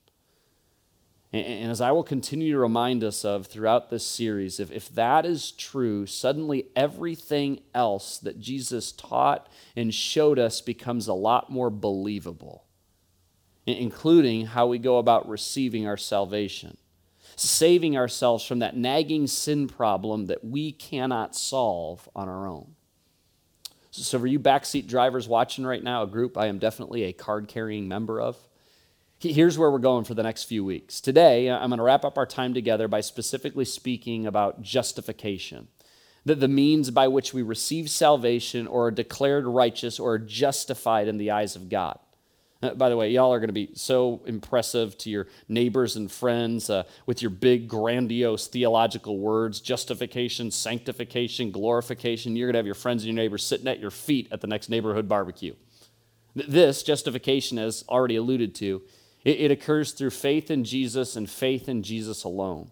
And 1.32 1.72
as 1.72 1.80
I 1.80 1.94
will 1.94 2.04
continue 2.04 2.52
to 2.52 2.60
remind 2.60 3.02
us 3.02 3.24
of 3.24 3.48
throughout 3.48 3.90
this 3.90 4.06
series, 4.06 4.60
if, 4.60 4.70
if 4.70 4.94
that 4.94 5.26
is 5.26 5.54
true, 5.54 6.06
suddenly 6.06 6.66
everything 6.76 7.62
else 7.74 8.18
that 8.18 8.42
Jesus 8.42 8.92
taught 8.92 9.48
and 9.74 9.94
showed 9.94 10.38
us 10.38 10.60
becomes 10.60 11.08
a 11.08 11.14
lot 11.14 11.50
more 11.50 11.70
believable, 11.70 12.66
including 13.66 14.48
how 14.48 14.68
we 14.68 14.78
go 14.78 14.98
about 14.98 15.28
receiving 15.28 15.88
our 15.88 15.98
salvation, 15.98 16.78
saving 17.36 17.98
ourselves 17.98 18.46
from 18.46 18.60
that 18.60 18.76
nagging 18.76 19.28
sin 19.28 19.68
problem 19.68 20.28
that 20.28 20.44
we 20.44 20.72
cannot 20.72 21.36
solve 21.36 22.08
on 22.16 22.28
our 22.28 22.48
own. 22.48 22.76
So, 23.92 24.18
for 24.18 24.28
you 24.28 24.40
backseat 24.40 24.88
drivers 24.88 25.28
watching 25.28 25.66
right 25.66 25.84
now, 25.84 26.04
a 26.04 26.08
group 26.08 26.38
I 26.38 26.48
am 26.48 26.58
definitely 26.58 27.04
a 27.04 27.14
card 27.14 27.48
carrying 27.48 27.88
member 27.88 28.20
of, 28.20 28.38
Here's 29.20 29.58
where 29.58 29.72
we're 29.72 29.80
going 29.80 30.04
for 30.04 30.16
the 30.16 30.24
next 30.24 30.44
few 30.44 30.66
weeks. 30.66 31.00
Today, 31.00 31.50
I'm 31.50 31.70
going 31.70 31.78
to 31.78 31.84
wrap 31.84 32.04
up 32.04 32.18
our 32.18 32.26
time 32.26 32.54
together 32.54 32.90
by 32.90 33.00
specifically 33.00 33.64
speaking 33.64 34.28
about 34.28 34.62
justification 34.62 35.70
that 36.26 36.42
the 36.42 36.48
means 36.50 36.90
by 36.92 37.08
which 37.08 37.34
we 37.34 37.42
receive 37.42 37.90
salvation 37.90 38.68
or 38.68 38.88
are 38.88 38.92
declared 38.92 39.46
righteous 39.46 40.00
or 40.00 40.14
are 40.14 40.20
justified 40.20 41.08
in 41.08 41.18
the 41.18 41.32
eyes 41.32 41.56
of 41.56 41.70
God. 41.70 42.00
Uh, 42.64 42.74
by 42.74 42.88
the 42.88 42.96
way, 42.96 43.12
y'all 43.12 43.34
are 43.34 43.40
going 43.40 43.50
to 43.50 43.54
be 43.54 43.70
so 43.74 44.22
impressive 44.26 44.98
to 44.98 45.10
your 45.10 45.28
neighbors 45.50 45.98
and 45.98 46.10
friends 46.10 46.70
uh, 46.70 46.84
with 47.06 47.22
your 47.22 47.30
big, 47.30 47.68
grandiose 47.68 48.48
theological 48.48 49.20
words 49.20 49.60
justification, 49.60 50.50
sanctification, 50.50 51.52
glorification. 51.52 52.36
You're 52.38 52.48
going 52.48 52.54
to 52.54 52.60
have 52.60 52.66
your 52.66 52.74
friends 52.74 53.04
and 53.04 53.14
your 53.14 53.22
neighbors 53.22 53.44
sitting 53.44 53.68
at 53.68 53.80
your 53.80 53.92
feet 53.92 54.30
at 54.32 54.40
the 54.40 54.48
next 54.48 54.70
neighborhood 54.70 55.10
barbecue. 55.10 55.56
This, 56.36 56.84
justification, 56.84 57.60
as 57.60 57.84
already 57.90 58.16
alluded 58.16 58.56
to, 58.56 58.82
it, 59.26 59.42
it 59.42 59.52
occurs 59.52 59.92
through 59.92 60.12
faith 60.12 60.50
in 60.50 60.64
Jesus 60.64 61.18
and 61.18 61.30
faith 61.30 61.68
in 61.68 61.84
Jesus 61.84 62.24
alone. 62.24 62.72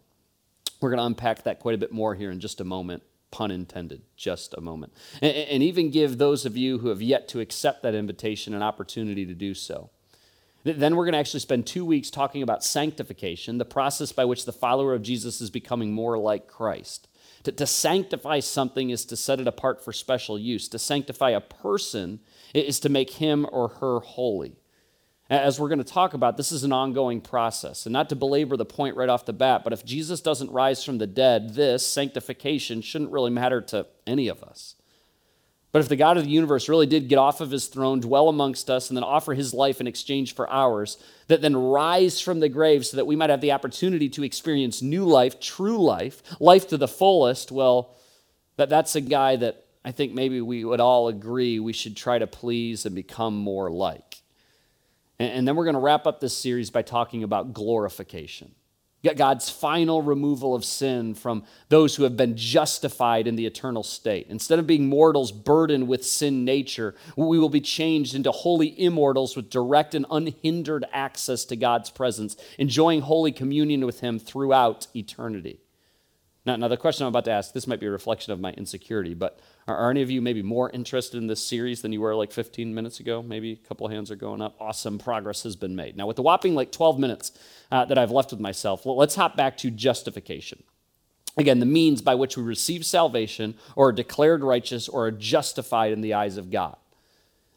We're 0.79 0.89
going 0.89 0.99
to 0.99 1.05
unpack 1.05 1.43
that 1.43 1.59
quite 1.59 1.75
a 1.75 1.77
bit 1.77 1.91
more 1.91 2.15
here 2.15 2.31
in 2.31 2.39
just 2.39 2.61
a 2.61 2.63
moment 2.63 3.03
pun 3.31 3.49
intended, 3.51 4.01
just 4.15 4.53
a 4.53 4.61
moment. 4.61 4.93
And, 5.21 5.33
and, 5.33 5.63
even 5.63 5.89
give 5.89 6.17
those 6.17 6.45
of 6.45 6.57
you 6.57 6.79
who 6.79 6.89
have 6.89 7.01
yet 7.01 7.27
to 7.29 7.39
accept 7.39 7.81
that 7.83 7.95
invitation 7.95 8.53
an 8.53 8.61
opportunity 8.61 9.25
to 9.25 9.33
do 9.33 9.53
so. 9.53 9.89
Then 10.63 10.95
we're 10.95 11.05
going 11.05 11.13
to 11.13 11.19
actually 11.19 11.39
spend 11.39 11.65
two 11.65 11.83
weeks 11.83 12.11
talking 12.11 12.43
about 12.43 12.63
sanctification, 12.63 13.57
the 13.57 13.65
process 13.65 14.11
by 14.11 14.25
which 14.25 14.45
the 14.45 14.51
follower 14.51 14.93
of 14.93 15.01
Jesus 15.01 15.41
is 15.41 15.49
becoming 15.49 15.91
more 15.91 16.17
like 16.19 16.47
Christ. 16.47 17.07
To, 17.43 17.51
to 17.51 17.65
sanctify 17.65 18.41
something 18.41 18.91
is 18.91 19.03
to 19.05 19.15
set 19.15 19.39
it 19.39 19.47
apart 19.47 19.83
for 19.83 19.91
special 19.91 20.37
use. 20.37 20.67
To 20.69 20.77
sanctify 20.77 21.31
a 21.31 21.41
person 21.41 22.19
is 22.53 22.79
to 22.81 22.89
make 22.89 23.11
him 23.11 23.47
or 23.51 23.69
her 23.69 23.99
holy. 24.01 24.60
As 25.31 25.61
we're 25.61 25.69
going 25.69 25.79
to 25.79 25.85
talk 25.85 26.13
about, 26.13 26.35
this 26.35 26.51
is 26.51 26.65
an 26.65 26.73
ongoing 26.73 27.21
process. 27.21 27.85
And 27.85 27.93
not 27.93 28.09
to 28.09 28.17
belabor 28.17 28.57
the 28.57 28.65
point 28.65 28.97
right 28.97 29.07
off 29.07 29.25
the 29.25 29.31
bat, 29.31 29.63
but 29.63 29.71
if 29.71 29.85
Jesus 29.85 30.19
doesn't 30.19 30.51
rise 30.51 30.83
from 30.83 30.97
the 30.97 31.07
dead, 31.07 31.53
this 31.53 31.87
sanctification 31.87 32.81
shouldn't 32.81 33.13
really 33.13 33.31
matter 33.31 33.61
to 33.61 33.87
any 34.05 34.27
of 34.27 34.43
us. 34.43 34.75
But 35.71 35.79
if 35.79 35.87
the 35.87 35.95
God 35.95 36.17
of 36.17 36.25
the 36.25 36.29
universe 36.29 36.67
really 36.67 36.85
did 36.85 37.07
get 37.07 37.17
off 37.17 37.39
of 37.39 37.49
his 37.49 37.67
throne, 37.67 38.01
dwell 38.01 38.27
amongst 38.27 38.69
us, 38.69 38.89
and 38.89 38.97
then 38.97 39.05
offer 39.05 39.33
his 39.33 39.53
life 39.53 39.79
in 39.79 39.87
exchange 39.87 40.35
for 40.35 40.49
ours, 40.49 40.97
that 41.27 41.41
then 41.41 41.55
rise 41.55 42.19
from 42.19 42.41
the 42.41 42.49
grave 42.49 42.85
so 42.85 42.97
that 42.97 43.07
we 43.07 43.15
might 43.15 43.29
have 43.29 43.39
the 43.39 43.53
opportunity 43.53 44.09
to 44.09 44.25
experience 44.25 44.81
new 44.81 45.05
life, 45.05 45.39
true 45.39 45.81
life, 45.81 46.21
life 46.41 46.67
to 46.67 46.75
the 46.75 46.89
fullest, 46.89 47.53
well, 47.53 47.95
that, 48.57 48.67
that's 48.67 48.97
a 48.97 49.01
guy 49.01 49.37
that 49.37 49.63
I 49.85 49.93
think 49.93 50.13
maybe 50.13 50.41
we 50.41 50.65
would 50.65 50.81
all 50.81 51.07
agree 51.07 51.57
we 51.57 51.71
should 51.71 51.95
try 51.95 52.19
to 52.19 52.27
please 52.27 52.85
and 52.85 52.93
become 52.93 53.37
more 53.37 53.71
like. 53.71 54.10
And 55.21 55.47
then 55.47 55.55
we're 55.55 55.65
going 55.65 55.75
to 55.75 55.79
wrap 55.79 56.07
up 56.07 56.19
this 56.19 56.35
series 56.35 56.71
by 56.71 56.81
talking 56.81 57.23
about 57.23 57.53
glorification. 57.53 58.55
God's 59.15 59.49
final 59.49 60.01
removal 60.01 60.53
of 60.53 60.63
sin 60.63 61.15
from 61.15 61.43
those 61.69 61.95
who 61.95 62.03
have 62.03 62.15
been 62.15 62.37
justified 62.37 63.25
in 63.25 63.35
the 63.35 63.47
eternal 63.47 63.81
state. 63.81 64.27
Instead 64.29 64.59
of 64.59 64.67
being 64.67 64.87
mortals 64.87 65.31
burdened 65.31 65.87
with 65.87 66.05
sin 66.05 66.45
nature, 66.45 66.93
we 67.15 67.39
will 67.39 67.49
be 67.49 67.61
changed 67.61 68.13
into 68.13 68.31
holy 68.31 68.79
immortals 68.79 69.35
with 69.35 69.49
direct 69.49 69.95
and 69.95 70.05
unhindered 70.11 70.85
access 70.93 71.45
to 71.45 71.55
God's 71.55 71.89
presence, 71.89 72.35
enjoying 72.59 73.01
holy 73.01 73.31
communion 73.31 73.85
with 73.87 74.01
Him 74.01 74.19
throughout 74.19 74.85
eternity. 74.95 75.59
Now, 76.45 76.55
now 76.55 76.67
the 76.67 76.77
question 76.77 77.05
I'm 77.05 77.09
about 77.09 77.25
to 77.25 77.31
ask, 77.31 77.53
this 77.53 77.67
might 77.67 77.79
be 77.79 77.85
a 77.85 77.91
reflection 77.91 78.33
of 78.33 78.39
my 78.39 78.51
insecurity, 78.53 79.13
but 79.13 79.39
are, 79.67 79.77
are, 79.77 79.91
any 79.91 80.01
of 80.01 80.09
you 80.09 80.21
maybe 80.21 80.41
more 80.41 80.71
interested 80.71 81.17
in 81.17 81.27
this 81.27 81.45
series 81.45 81.81
than 81.81 81.93
you 81.93 82.01
were 82.01 82.15
like 82.15 82.31
15 82.31 82.73
minutes 82.73 82.99
ago? 82.99 83.21
Maybe 83.21 83.51
a 83.53 83.67
couple 83.67 83.87
hands 83.87 84.09
are 84.09 84.15
going 84.15 84.41
up. 84.41 84.55
Awesome 84.59 84.97
progress 84.97 85.43
has 85.43 85.55
been 85.55 85.75
made. 85.75 85.95
Now, 85.95 86.07
with 86.07 86.15
the 86.15 86.23
whopping 86.23 86.55
like 86.55 86.71
12 86.71 86.97
minutes 86.97 87.31
uh, 87.71 87.85
that 87.85 87.97
I've 87.97 88.11
left 88.11 88.31
with 88.31 88.39
myself, 88.39 88.85
let's 88.85 89.15
hop 89.15 89.37
back 89.37 89.57
to 89.57 89.69
justification. 89.69 90.63
Again, 91.37 91.59
the 91.59 91.65
means 91.65 92.01
by 92.01 92.15
which 92.15 92.35
we 92.35 92.43
receive 92.43 92.85
salvation 92.85 93.55
or 93.75 93.89
are 93.89 93.93
declared 93.93 94.43
righteous 94.43 94.89
or 94.89 95.05
are 95.05 95.11
justified 95.11 95.93
in 95.93 96.01
the 96.01 96.13
eyes 96.13 96.37
of 96.37 96.51
God. 96.51 96.75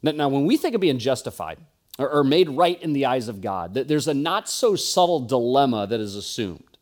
Now, 0.02 0.28
when 0.28 0.44
we 0.44 0.58
think 0.58 0.74
of 0.74 0.82
being 0.82 0.98
justified 0.98 1.58
or 1.98 2.22
made 2.22 2.50
right 2.50 2.80
in 2.82 2.92
the 2.92 3.06
eyes 3.06 3.28
of 3.28 3.40
God, 3.40 3.74
there's 3.74 4.06
a 4.06 4.14
not 4.14 4.48
so 4.48 4.76
subtle 4.76 5.20
dilemma 5.20 5.86
that 5.86 5.98
is 5.98 6.14
assumed. 6.14 6.73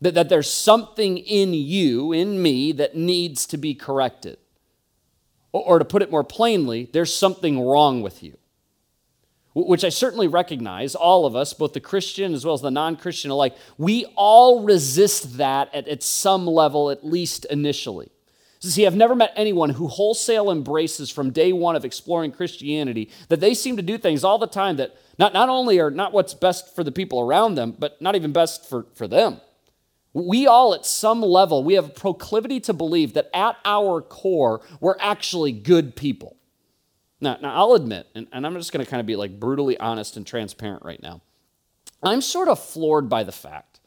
That, 0.00 0.14
that 0.14 0.28
there's 0.28 0.50
something 0.50 1.18
in 1.18 1.54
you, 1.54 2.12
in 2.12 2.40
me, 2.40 2.72
that 2.72 2.96
needs 2.96 3.46
to 3.46 3.56
be 3.56 3.74
corrected. 3.74 4.38
Or, 5.52 5.64
or 5.64 5.78
to 5.78 5.84
put 5.84 6.02
it 6.02 6.10
more 6.10 6.24
plainly, 6.24 6.88
there's 6.92 7.14
something 7.14 7.60
wrong 7.60 8.02
with 8.02 8.22
you. 8.22 8.36
Which 9.54 9.82
I 9.82 9.88
certainly 9.88 10.28
recognize, 10.28 10.94
all 10.94 11.26
of 11.26 11.34
us, 11.34 11.52
both 11.52 11.72
the 11.72 11.80
Christian 11.80 12.32
as 12.32 12.44
well 12.44 12.54
as 12.54 12.60
the 12.60 12.70
non 12.70 12.96
Christian 12.96 13.32
alike, 13.32 13.56
we 13.76 14.04
all 14.14 14.62
resist 14.62 15.38
that 15.38 15.74
at, 15.74 15.88
at 15.88 16.02
some 16.04 16.46
level, 16.46 16.90
at 16.90 17.04
least 17.04 17.44
initially. 17.46 18.10
See, 18.60 18.86
I've 18.86 18.96
never 18.96 19.14
met 19.14 19.32
anyone 19.36 19.70
who 19.70 19.86
wholesale 19.86 20.50
embraces 20.50 21.10
from 21.10 21.30
day 21.30 21.52
one 21.52 21.76
of 21.76 21.84
exploring 21.84 22.32
Christianity 22.32 23.10
that 23.28 23.40
they 23.40 23.54
seem 23.54 23.76
to 23.76 23.82
do 23.82 23.96
things 23.98 24.24
all 24.24 24.38
the 24.38 24.48
time 24.48 24.76
that 24.76 24.96
not, 25.16 25.32
not 25.32 25.48
only 25.48 25.78
are 25.78 25.90
not 25.90 26.12
what's 26.12 26.34
best 26.34 26.74
for 26.74 26.82
the 26.82 26.90
people 26.90 27.20
around 27.20 27.54
them, 27.54 27.74
but 27.78 28.00
not 28.02 28.16
even 28.16 28.32
best 28.32 28.68
for, 28.68 28.86
for 28.94 29.06
them. 29.06 29.40
We 30.18 30.46
all, 30.46 30.74
at 30.74 30.84
some 30.84 31.22
level, 31.22 31.62
we 31.62 31.74
have 31.74 31.86
a 31.86 31.90
proclivity 31.90 32.60
to 32.60 32.72
believe 32.72 33.14
that 33.14 33.30
at 33.34 33.56
our 33.64 34.00
core, 34.00 34.60
we're 34.80 34.96
actually 34.98 35.52
good 35.52 35.96
people. 35.96 36.36
Now, 37.20 37.38
now 37.40 37.54
I'll 37.54 37.74
admit, 37.74 38.06
and, 38.14 38.26
and 38.32 38.46
I'm 38.46 38.54
just 38.54 38.72
going 38.72 38.84
to 38.84 38.90
kind 38.90 39.00
of 39.00 39.06
be 39.06 39.16
like 39.16 39.38
brutally 39.38 39.78
honest 39.78 40.16
and 40.16 40.26
transparent 40.26 40.84
right 40.84 41.02
now. 41.02 41.20
I'm 42.02 42.20
sort 42.20 42.48
of 42.48 42.62
floored 42.62 43.08
by 43.08 43.24
the 43.24 43.32
fact 43.32 43.80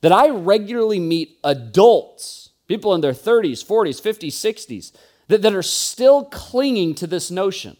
that 0.00 0.12
I 0.12 0.30
regularly 0.30 0.98
meet 0.98 1.38
adults, 1.44 2.50
people 2.66 2.94
in 2.94 3.00
their 3.00 3.12
30s, 3.12 3.64
40s, 3.64 4.02
50s, 4.02 4.32
60s, 4.32 4.92
that, 5.28 5.42
that 5.42 5.54
are 5.54 5.62
still 5.62 6.24
clinging 6.24 6.94
to 6.96 7.06
this 7.06 7.30
notion. 7.30 7.76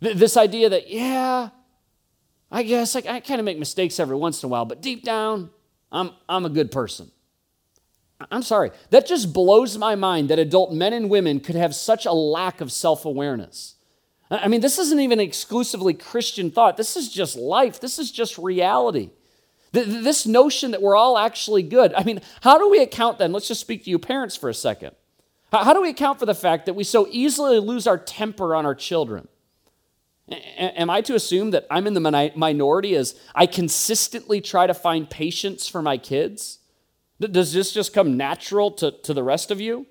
This 0.00 0.36
idea 0.36 0.68
that, 0.70 0.88
yeah, 0.88 1.50
I 2.50 2.62
guess 2.62 2.96
I, 2.96 3.02
I 3.08 3.20
kind 3.20 3.40
of 3.40 3.44
make 3.44 3.58
mistakes 3.58 4.00
every 4.00 4.16
once 4.16 4.42
in 4.42 4.46
a 4.46 4.50
while, 4.50 4.64
but 4.64 4.80
deep 4.80 5.02
down, 5.04 5.50
I'm, 5.92 6.10
I'm 6.28 6.44
a 6.44 6.50
good 6.50 6.70
person. 6.70 7.10
I'm 8.30 8.42
sorry. 8.42 8.70
That 8.90 9.06
just 9.06 9.32
blows 9.32 9.78
my 9.78 9.94
mind 9.94 10.28
that 10.28 10.38
adult 10.38 10.72
men 10.72 10.92
and 10.92 11.08
women 11.08 11.40
could 11.40 11.54
have 11.54 11.74
such 11.74 12.06
a 12.06 12.12
lack 12.12 12.60
of 12.60 12.70
self 12.70 13.04
awareness. 13.04 13.76
I 14.30 14.46
mean, 14.46 14.60
this 14.60 14.78
isn't 14.78 15.00
even 15.00 15.18
exclusively 15.18 15.94
Christian 15.94 16.50
thought. 16.50 16.76
This 16.76 16.96
is 16.96 17.10
just 17.10 17.36
life. 17.36 17.80
This 17.80 17.98
is 17.98 18.12
just 18.12 18.38
reality. 18.38 19.10
This 19.72 20.26
notion 20.26 20.72
that 20.72 20.82
we're 20.82 20.96
all 20.96 21.16
actually 21.16 21.62
good. 21.62 21.94
I 21.94 22.04
mean, 22.04 22.20
how 22.40 22.58
do 22.58 22.68
we 22.68 22.80
account 22.80 23.18
then? 23.18 23.32
Let's 23.32 23.48
just 23.48 23.60
speak 23.60 23.84
to 23.84 23.90
you 23.90 23.98
parents 23.98 24.36
for 24.36 24.48
a 24.48 24.54
second. 24.54 24.94
How 25.52 25.72
do 25.72 25.82
we 25.82 25.90
account 25.90 26.20
for 26.20 26.26
the 26.26 26.34
fact 26.34 26.66
that 26.66 26.74
we 26.74 26.84
so 26.84 27.08
easily 27.10 27.58
lose 27.58 27.86
our 27.86 27.98
temper 27.98 28.54
on 28.54 28.66
our 28.66 28.74
children? 28.74 29.26
Am 30.30 30.90
I 30.90 31.00
to 31.02 31.14
assume 31.14 31.50
that 31.50 31.66
I'm 31.70 31.86
in 31.86 31.94
the 31.94 32.32
minority 32.36 32.94
as 32.94 33.18
I 33.34 33.46
consistently 33.46 34.40
try 34.40 34.66
to 34.66 34.74
find 34.74 35.10
patience 35.10 35.66
for 35.66 35.82
my 35.82 35.98
kids? 35.98 36.58
Does 37.18 37.52
this 37.52 37.72
just 37.72 37.92
come 37.92 38.16
natural 38.16 38.70
to, 38.72 38.92
to 38.92 39.12
the 39.12 39.22
rest 39.22 39.50
of 39.50 39.60
you? 39.60 39.86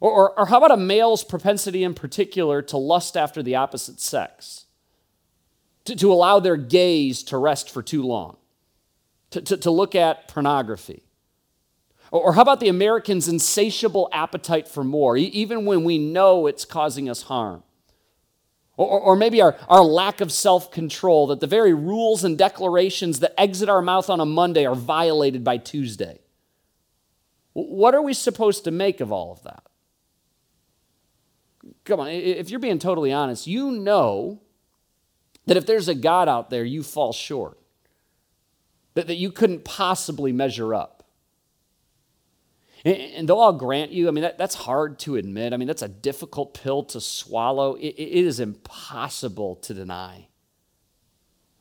Or, 0.00 0.10
or, 0.10 0.40
or 0.40 0.46
how 0.46 0.58
about 0.58 0.72
a 0.72 0.76
male's 0.76 1.22
propensity 1.22 1.84
in 1.84 1.94
particular 1.94 2.62
to 2.62 2.78
lust 2.78 3.16
after 3.16 3.42
the 3.42 3.56
opposite 3.56 4.00
sex? 4.00 4.64
To, 5.84 5.94
to 5.96 6.12
allow 6.12 6.40
their 6.40 6.56
gaze 6.56 7.22
to 7.24 7.36
rest 7.36 7.70
for 7.70 7.82
too 7.82 8.02
long? 8.02 8.38
To, 9.30 9.42
to, 9.42 9.56
to 9.58 9.70
look 9.70 9.94
at 9.94 10.28
pornography? 10.28 11.02
Or, 12.10 12.22
or 12.22 12.32
how 12.32 12.42
about 12.42 12.60
the 12.60 12.68
American's 12.68 13.28
insatiable 13.28 14.08
appetite 14.12 14.66
for 14.66 14.82
more, 14.82 15.16
even 15.16 15.66
when 15.66 15.84
we 15.84 15.98
know 15.98 16.46
it's 16.46 16.64
causing 16.64 17.08
us 17.08 17.22
harm? 17.22 17.62
Or, 18.80 18.98
or 19.00 19.16
maybe 19.16 19.42
our, 19.42 19.58
our 19.68 19.82
lack 19.82 20.22
of 20.22 20.32
self 20.32 20.70
control, 20.70 21.26
that 21.26 21.40
the 21.40 21.46
very 21.46 21.74
rules 21.74 22.24
and 22.24 22.38
declarations 22.38 23.20
that 23.20 23.38
exit 23.38 23.68
our 23.68 23.82
mouth 23.82 24.08
on 24.08 24.20
a 24.20 24.24
Monday 24.24 24.64
are 24.64 24.74
violated 24.74 25.44
by 25.44 25.58
Tuesday. 25.58 26.20
What 27.52 27.94
are 27.94 28.00
we 28.00 28.14
supposed 28.14 28.64
to 28.64 28.70
make 28.70 29.00
of 29.00 29.12
all 29.12 29.32
of 29.32 29.42
that? 29.42 29.64
Come 31.84 32.00
on, 32.00 32.08
if 32.08 32.48
you're 32.48 32.60
being 32.60 32.78
totally 32.78 33.12
honest, 33.12 33.46
you 33.46 33.70
know 33.72 34.40
that 35.44 35.58
if 35.58 35.66
there's 35.66 35.88
a 35.88 35.94
God 35.94 36.28
out 36.28 36.48
there, 36.48 36.64
you 36.64 36.82
fall 36.82 37.12
short. 37.12 37.58
that, 38.94 39.06
that 39.06 39.16
you 39.16 39.30
couldn't 39.30 39.64
possibly 39.64 40.32
measure 40.32 40.74
up. 40.74 40.99
And, 42.84 43.28
though 43.28 43.40
I'll 43.40 43.52
grant 43.52 43.92
you, 43.92 44.08
I 44.08 44.10
mean, 44.10 44.22
that, 44.22 44.38
that's 44.38 44.54
hard 44.54 44.98
to 45.00 45.16
admit. 45.16 45.52
I 45.52 45.58
mean, 45.58 45.68
that's 45.68 45.82
a 45.82 45.88
difficult 45.88 46.54
pill 46.54 46.82
to 46.84 47.00
swallow. 47.00 47.74
it, 47.74 47.88
it 47.88 48.24
is 48.26 48.40
impossible 48.40 49.56
to 49.56 49.74
deny. 49.74 50.28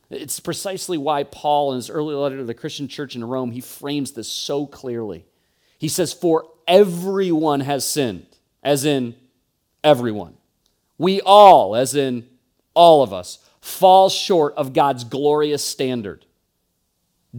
It's 0.09 0.39
precisely 0.39 0.97
why 0.97 1.23
Paul, 1.23 1.73
in 1.73 1.75
his 1.75 1.89
early 1.89 2.15
letter 2.15 2.38
to 2.38 2.43
the 2.43 2.53
Christian 2.53 2.88
church 2.88 3.15
in 3.15 3.23
Rome, 3.23 3.51
he 3.51 3.61
frames 3.61 4.13
this 4.13 4.27
so 4.27 4.65
clearly. 4.65 5.25
He 5.77 5.88
says, 5.88 6.13
For 6.13 6.47
everyone 6.67 7.59
has 7.59 7.88
sinned, 7.88 8.25
as 8.63 8.85
in 8.85 9.15
everyone. 9.83 10.38
We 10.97 11.21
all, 11.21 11.75
as 11.75 11.95
in 11.95 12.27
all 12.73 13.03
of 13.03 13.13
us, 13.13 13.39
fall 13.61 14.09
short 14.09 14.53
of 14.55 14.73
God's 14.73 15.03
glorious 15.03 15.63
standard. 15.63 16.25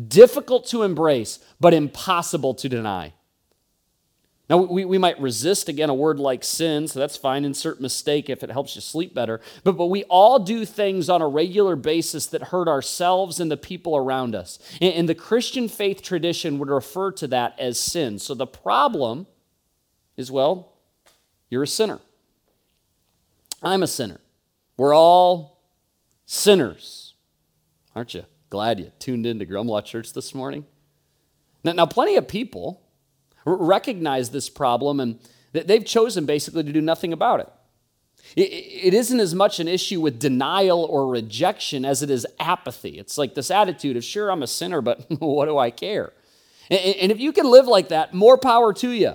Difficult 0.06 0.66
to 0.68 0.82
embrace, 0.84 1.40
but 1.58 1.74
impossible 1.74 2.54
to 2.54 2.68
deny. 2.68 3.14
Now, 4.50 4.56
we, 4.56 4.84
we 4.84 4.98
might 4.98 5.20
resist, 5.20 5.68
again, 5.68 5.90
a 5.90 5.94
word 5.94 6.18
like 6.18 6.42
sin, 6.42 6.88
so 6.88 6.98
that's 6.98 7.16
fine. 7.16 7.44
Insert 7.44 7.80
mistake 7.80 8.28
if 8.28 8.42
it 8.42 8.50
helps 8.50 8.74
you 8.74 8.80
sleep 8.80 9.14
better. 9.14 9.40
But, 9.62 9.76
but 9.76 9.86
we 9.86 10.02
all 10.04 10.40
do 10.40 10.64
things 10.64 11.08
on 11.08 11.22
a 11.22 11.28
regular 11.28 11.76
basis 11.76 12.26
that 12.26 12.42
hurt 12.42 12.66
ourselves 12.66 13.38
and 13.38 13.48
the 13.48 13.56
people 13.56 13.96
around 13.96 14.34
us. 14.34 14.58
And, 14.80 14.92
and 14.92 15.08
the 15.08 15.14
Christian 15.14 15.68
faith 15.68 16.02
tradition 16.02 16.58
would 16.58 16.68
refer 16.68 17.12
to 17.12 17.28
that 17.28 17.60
as 17.60 17.78
sin. 17.78 18.18
So 18.18 18.34
the 18.34 18.46
problem 18.46 19.28
is 20.16 20.32
well, 20.32 20.72
you're 21.48 21.62
a 21.62 21.68
sinner. 21.68 22.00
I'm 23.62 23.84
a 23.84 23.86
sinner. 23.86 24.18
We're 24.76 24.96
all 24.96 25.62
sinners. 26.26 27.14
Aren't 27.94 28.14
you 28.14 28.24
glad 28.48 28.80
you 28.80 28.90
tuned 28.98 29.26
into 29.26 29.46
Grumlaw 29.46 29.84
Church 29.84 30.12
this 30.12 30.34
morning? 30.34 30.66
Now, 31.62 31.70
now 31.70 31.86
plenty 31.86 32.16
of 32.16 32.26
people 32.26 32.82
recognize 33.44 34.30
this 34.30 34.48
problem 34.48 35.00
and 35.00 35.18
they've 35.52 35.84
chosen 35.84 36.26
basically 36.26 36.62
to 36.62 36.72
do 36.72 36.80
nothing 36.80 37.12
about 37.12 37.40
it. 37.40 37.52
It 38.36 38.94
isn't 38.94 39.18
as 39.18 39.34
much 39.34 39.58
an 39.58 39.66
issue 39.66 40.00
with 40.00 40.20
denial 40.20 40.84
or 40.84 41.08
rejection 41.08 41.84
as 41.84 42.02
it 42.02 42.10
is 42.10 42.26
apathy. 42.38 42.98
It's 42.98 43.18
like 43.18 43.34
this 43.34 43.50
attitude 43.50 43.96
of, 43.96 44.04
sure, 44.04 44.30
I'm 44.30 44.42
a 44.42 44.46
sinner, 44.46 44.80
but 44.80 45.06
what 45.18 45.46
do 45.46 45.58
I 45.58 45.70
care? 45.70 46.12
And 46.70 47.10
if 47.10 47.18
you 47.18 47.32
can 47.32 47.50
live 47.50 47.66
like 47.66 47.88
that, 47.88 48.14
more 48.14 48.38
power 48.38 48.72
to 48.74 48.90
you. 48.90 49.14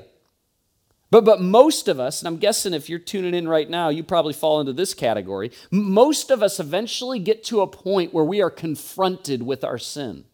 But, 1.11 1.23
but 1.23 1.39
most 1.39 1.87
of 1.87 1.99
us, 1.99 2.19
and 2.19 2.27
I'm 2.27 2.37
guessing 2.37 2.73
if 2.73 2.89
you're 2.89 2.99
tuning 2.99 3.33
in 3.33 3.47
right 3.47 3.69
now, 3.69 3.87
you 3.87 4.03
probably 4.03 4.33
fall 4.33 4.59
into 4.59 4.73
this 4.73 4.93
category. 4.93 5.51
Most 5.71 6.29
of 6.29 6.43
us 6.43 6.59
eventually 6.59 7.19
get 7.19 7.45
to 7.45 7.61
a 7.61 7.67
point 7.67 8.13
where 8.13 8.25
we 8.25 8.41
are 8.41 8.49
confronted 8.49 9.43
with 9.43 9.63
our 9.63 9.77
sin 9.77 10.25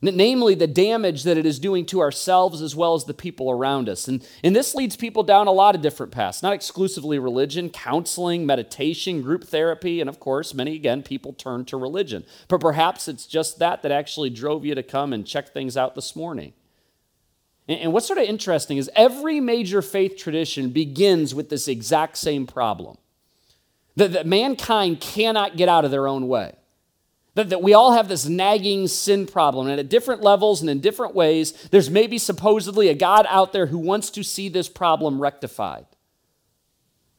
namely 0.00 0.54
the 0.54 0.66
damage 0.66 1.24
that 1.24 1.36
it 1.36 1.44
is 1.44 1.58
doing 1.58 1.84
to 1.86 2.00
ourselves 2.00 2.62
as 2.62 2.76
well 2.76 2.94
as 2.94 3.04
the 3.04 3.14
people 3.14 3.50
around 3.50 3.88
us. 3.88 4.06
And, 4.06 4.26
and 4.44 4.54
this 4.54 4.74
leads 4.74 4.96
people 4.96 5.24
down 5.24 5.48
a 5.48 5.52
lot 5.52 5.74
of 5.74 5.82
different 5.82 6.12
paths, 6.12 6.42
not 6.42 6.52
exclusively 6.52 7.18
religion, 7.18 7.68
counseling, 7.68 8.46
meditation, 8.46 9.22
group 9.22 9.44
therapy, 9.44 10.00
and 10.00 10.08
of 10.08 10.20
course, 10.20 10.54
many 10.54 10.76
again, 10.76 11.02
people 11.02 11.32
turn 11.32 11.64
to 11.66 11.76
religion. 11.76 12.24
But 12.46 12.60
perhaps 12.60 13.08
it's 13.08 13.26
just 13.26 13.58
that 13.58 13.82
that 13.82 13.90
actually 13.90 14.30
drove 14.30 14.64
you 14.64 14.74
to 14.76 14.82
come 14.82 15.12
and 15.12 15.26
check 15.26 15.52
things 15.52 15.76
out 15.76 15.96
this 15.96 16.14
morning. 16.14 16.52
And, 17.66 17.80
and 17.80 17.92
what's 17.92 18.06
sort 18.06 18.20
of 18.20 18.24
interesting 18.24 18.76
is 18.76 18.88
every 18.94 19.40
major 19.40 19.82
faith 19.82 20.16
tradition 20.16 20.70
begins 20.70 21.34
with 21.34 21.48
this 21.48 21.66
exact 21.66 22.18
same 22.18 22.46
problem 22.46 22.98
that, 23.96 24.12
that 24.12 24.26
mankind 24.26 25.00
cannot 25.00 25.56
get 25.56 25.68
out 25.68 25.84
of 25.84 25.90
their 25.90 26.06
own 26.06 26.28
way. 26.28 26.54
That, 27.38 27.50
that 27.50 27.62
we 27.62 27.72
all 27.72 27.92
have 27.92 28.08
this 28.08 28.26
nagging 28.26 28.88
sin 28.88 29.24
problem, 29.24 29.68
and 29.68 29.78
at 29.78 29.88
different 29.88 30.22
levels 30.22 30.60
and 30.60 30.68
in 30.68 30.80
different 30.80 31.14
ways, 31.14 31.52
there's 31.70 31.88
maybe 31.88 32.18
supposedly 32.18 32.88
a 32.88 32.94
God 32.94 33.26
out 33.28 33.52
there 33.52 33.66
who 33.66 33.78
wants 33.78 34.10
to 34.10 34.24
see 34.24 34.48
this 34.48 34.68
problem 34.68 35.22
rectified. 35.22 35.86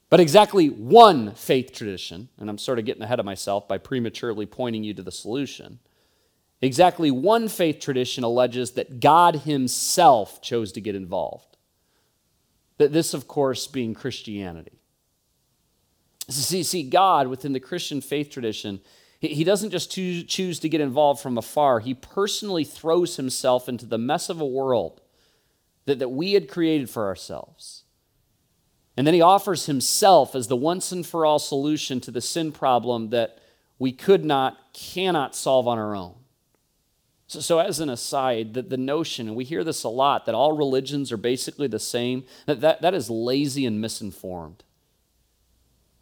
But 0.09 0.19
exactly 0.19 0.67
one 0.67 1.35
faith 1.35 1.71
tradition, 1.71 2.27
and 2.37 2.49
I'm 2.49 2.57
sort 2.57 2.79
of 2.79 2.85
getting 2.85 3.01
ahead 3.01 3.21
of 3.21 3.25
myself 3.25 3.69
by 3.69 3.77
prematurely 3.77 4.45
pointing 4.45 4.83
you 4.83 4.93
to 4.95 5.01
the 5.01 5.09
solution, 5.09 5.79
exactly 6.61 7.11
one 7.11 7.47
faith 7.47 7.79
tradition 7.79 8.25
alleges 8.25 8.71
that 8.71 8.99
God 8.99 9.37
Himself 9.37 10.41
chose 10.41 10.73
to 10.73 10.81
get 10.81 10.95
involved. 10.95 11.55
That 12.77 12.91
this, 12.91 13.13
of 13.13 13.29
course, 13.29 13.67
being 13.67 13.93
Christianity. 13.93 14.81
See, 16.27 16.63
see, 16.63 16.83
God 16.83 17.27
within 17.27 17.53
the 17.53 17.61
Christian 17.61 18.01
faith 18.01 18.29
tradition 18.29 18.81
he 19.19 19.43
doesn't 19.43 19.71
just 19.71 19.91
choose 19.91 20.59
to 20.59 20.69
get 20.69 20.79
involved 20.79 21.21
from 21.21 21.37
afar, 21.37 21.81
he 21.81 21.93
personally 21.93 22.63
throws 22.63 23.17
himself 23.17 23.67
into 23.67 23.85
the 23.85 23.97
mess 23.97 24.29
of 24.29 24.39
a 24.39 24.45
world 24.45 25.01
that, 25.85 25.99
that 25.99 26.09
we 26.09 26.33
had 26.33 26.47
created 26.47 26.89
for 26.89 27.05
ourselves. 27.07 27.83
And 28.95 29.05
then 29.05 29.13
he 29.13 29.21
offers 29.21 29.65
himself 29.65 30.35
as 30.35 30.47
the 30.47 30.55
once 30.55 30.91
and 30.91 31.05
for 31.05 31.25
all 31.25 31.39
solution 31.39 31.99
to 32.01 32.11
the 32.11 32.21
sin 32.21 32.51
problem 32.51 33.09
that 33.09 33.39
we 33.77 33.91
could 33.91 34.23
not, 34.23 34.57
cannot 34.73 35.35
solve 35.35 35.67
on 35.67 35.77
our 35.77 35.95
own. 35.95 36.15
So, 37.27 37.39
so 37.39 37.59
as 37.59 37.79
an 37.79 37.89
aside, 37.89 38.53
that 38.55 38.69
the 38.69 38.77
notion, 38.77 39.27
and 39.27 39.35
we 39.35 39.43
hear 39.43 39.63
this 39.63 39.83
a 39.83 39.89
lot, 39.89 40.25
that 40.25 40.35
all 40.35 40.53
religions 40.53 41.11
are 41.11 41.17
basically 41.17 41.67
the 41.67 41.79
same, 41.79 42.23
that, 42.45 42.61
that, 42.61 42.81
that 42.81 42.93
is 42.93 43.09
lazy 43.09 43.65
and 43.65 43.79
misinformed. 43.79 44.63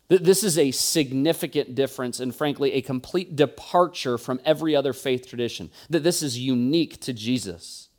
That 0.10 0.24
this 0.24 0.44
is 0.44 0.58
a 0.58 0.72
significant 0.72 1.76
difference 1.76 2.20
and, 2.20 2.34
frankly, 2.34 2.74
a 2.74 2.82
complete 2.82 3.36
departure 3.36 4.18
from 4.18 4.40
every 4.46 4.76
other 4.76 4.94
faith 4.94 5.28
tradition. 5.28 5.70
That 5.90 6.04
this 6.04 6.24
is 6.24 6.40
unique 6.40 7.02
to 7.02 7.14
Jesus. 7.14 7.90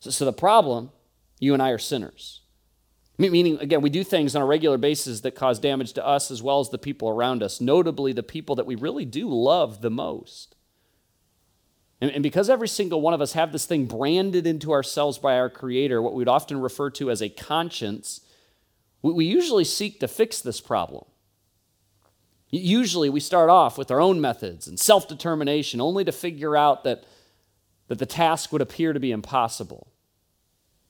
So, 0.00 0.10
so, 0.10 0.24
the 0.24 0.32
problem, 0.32 0.90
you 1.40 1.54
and 1.54 1.62
I 1.62 1.70
are 1.70 1.78
sinners. 1.78 2.42
Meaning, 3.20 3.58
again, 3.58 3.80
we 3.80 3.90
do 3.90 4.04
things 4.04 4.36
on 4.36 4.42
a 4.42 4.46
regular 4.46 4.78
basis 4.78 5.22
that 5.22 5.34
cause 5.34 5.58
damage 5.58 5.92
to 5.94 6.06
us 6.06 6.30
as 6.30 6.40
well 6.40 6.60
as 6.60 6.70
the 6.70 6.78
people 6.78 7.08
around 7.08 7.42
us, 7.42 7.60
notably 7.60 8.12
the 8.12 8.22
people 8.22 8.54
that 8.54 8.66
we 8.66 8.76
really 8.76 9.04
do 9.04 9.28
love 9.28 9.80
the 9.80 9.90
most. 9.90 10.54
And, 12.00 12.12
and 12.12 12.22
because 12.22 12.48
every 12.48 12.68
single 12.68 13.00
one 13.00 13.14
of 13.14 13.20
us 13.20 13.32
have 13.32 13.50
this 13.50 13.66
thing 13.66 13.86
branded 13.86 14.46
into 14.46 14.72
ourselves 14.72 15.18
by 15.18 15.36
our 15.36 15.50
Creator, 15.50 16.00
what 16.00 16.14
we'd 16.14 16.28
often 16.28 16.60
refer 16.60 16.90
to 16.90 17.10
as 17.10 17.20
a 17.20 17.28
conscience, 17.28 18.20
we 19.02 19.24
usually 19.24 19.64
seek 19.64 20.00
to 20.00 20.08
fix 20.08 20.40
this 20.40 20.60
problem. 20.60 21.04
Usually, 22.50 23.10
we 23.10 23.20
start 23.20 23.50
off 23.50 23.76
with 23.76 23.90
our 23.90 24.00
own 24.00 24.20
methods 24.20 24.66
and 24.66 24.80
self 24.80 25.06
determination, 25.06 25.80
only 25.80 26.04
to 26.04 26.12
figure 26.12 26.56
out 26.56 26.84
that, 26.84 27.04
that 27.88 27.98
the 27.98 28.06
task 28.06 28.52
would 28.52 28.62
appear 28.62 28.92
to 28.92 29.00
be 29.00 29.12
impossible. 29.12 29.88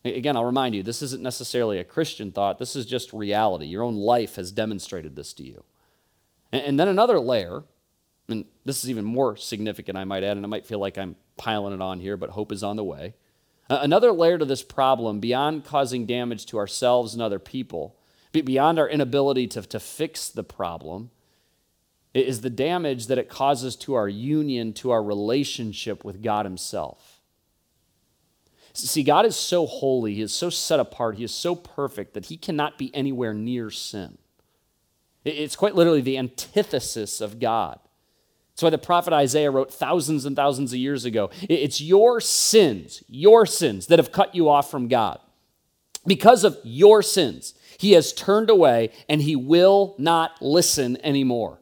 Again, 0.05 0.37
I'll 0.37 0.45
remind 0.45 0.77
you, 0.77 0.85
this 0.85 1.03
isn't 1.03 1.23
necessarily 1.23 1.79
a 1.79 1.85
Christian 1.85 2.31
thought, 2.31 2.59
this 2.59 2.77
is 2.77 2.87
just 2.87 3.13
reality. 3.13 3.67
Your 3.67 3.83
own 3.83 3.97
life 3.97 4.37
has 4.37 4.53
demonstrated 4.53 5.17
this 5.17 5.33
to 5.35 5.43
you. 5.43 5.65
And, 6.53 6.63
and 6.63 6.81
then 6.81 6.87
another 6.87 7.19
layer, 7.19 7.65
and 8.29 8.45
this 8.65 8.85
is 8.85 8.91
even 8.91 9.05
more 9.05 9.37
significant, 9.37 9.99
I 9.99 10.05
might 10.05 10.23
add, 10.23 10.37
and 10.37 10.47
I 10.47 10.49
might 10.49 10.67
feel 10.67 10.79
like 10.79 10.97
I'm 10.97 11.17
piling 11.37 11.75
it 11.75 11.83
on 11.83 11.99
here, 11.99 12.17
but 12.17 12.31
hope 12.31 12.53
is 12.53 12.63
on 12.63 12.77
the 12.77 12.85
way. 12.85 13.15
Another 13.69 14.13
layer 14.13 14.39
to 14.39 14.45
this 14.45 14.63
problem, 14.63 15.19
beyond 15.19 15.65
causing 15.65 16.07
damage 16.07 16.47
to 16.47 16.59
ourselves 16.59 17.13
and 17.13 17.23
other 17.23 17.41
people, 17.41 17.98
beyond 18.33 18.79
our 18.79 18.89
inability 18.89 19.47
to, 19.49 19.63
to 19.63 19.81
fix 19.81 20.29
the 20.29 20.45
problem, 20.45 21.11
is 22.15 22.41
the 22.41 22.51
damage 22.51 23.07
that 23.07 23.19
it 23.19 23.29
causes 23.29 23.77
to 23.77 23.95
our 23.95 24.09
union, 24.09 24.73
to 24.75 24.91
our 24.91 25.03
relationship 25.03 26.05
with 26.05 26.23
God 26.23 26.47
Himself. 26.47 27.21
See, 28.73 29.03
God 29.03 29.27
is 29.27 29.37
so 29.37 29.67
holy, 29.67 30.15
He 30.15 30.23
is 30.23 30.33
so 30.33 30.51
set 30.51 30.81
apart, 30.81 31.17
He 31.17 31.25
is 31.25 31.33
so 31.33 31.55
perfect 31.55 32.15
that 32.15 32.27
He 32.27 32.37
cannot 32.37 32.79
be 32.79 32.95
anywhere 32.95 33.35
near 33.35 33.71
sin. 33.71 34.19
It's 35.25 35.57
quite 35.57 35.75
literally 35.75 36.01
the 36.01 36.19
antithesis 36.19 37.21
of 37.21 37.39
God. 37.39 37.79
That's 38.53 38.63
why 38.63 38.71
the 38.71 38.79
prophet 38.79 39.13
Isaiah 39.13 39.51
wrote 39.51 39.73
thousands 39.73 40.25
and 40.25 40.35
thousands 40.35 40.73
of 40.73 40.79
years 40.79 41.05
ago. 41.05 41.31
It's 41.43 41.81
your 41.81 42.21
sins, 42.21 43.05
your 43.09 43.47
sins, 43.47 43.87
that 43.87 43.99
have 43.99 44.11
cut 44.11 44.35
you 44.35 44.49
off 44.49 44.71
from 44.71 44.89
God. 44.89 45.21
Because 46.07 46.43
of 46.43 46.59
your 46.65 47.03
sins, 47.03 47.55
he 47.79 47.93
has 47.93 48.13
turned 48.13 48.51
away 48.51 48.91
and 49.09 49.23
he 49.23 49.37
will 49.37 49.95
not 49.99 50.43
listen 50.43 50.99
anymore. 51.03 51.61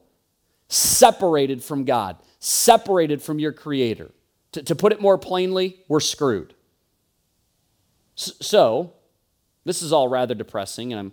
Separated 0.68 1.62
from 1.62 1.84
God, 1.84 2.16
separated 2.40 3.22
from 3.22 3.38
your 3.38 3.52
Creator. 3.52 4.10
To, 4.52 4.62
to 4.62 4.74
put 4.74 4.92
it 4.92 5.00
more 5.00 5.18
plainly, 5.18 5.84
we're 5.86 6.00
screwed. 6.00 6.54
So, 8.14 8.94
this 9.66 9.82
is 9.82 9.92
all 9.92 10.08
rather 10.08 10.34
depressing, 10.34 10.92
and 10.92 10.98
I'm 10.98 11.12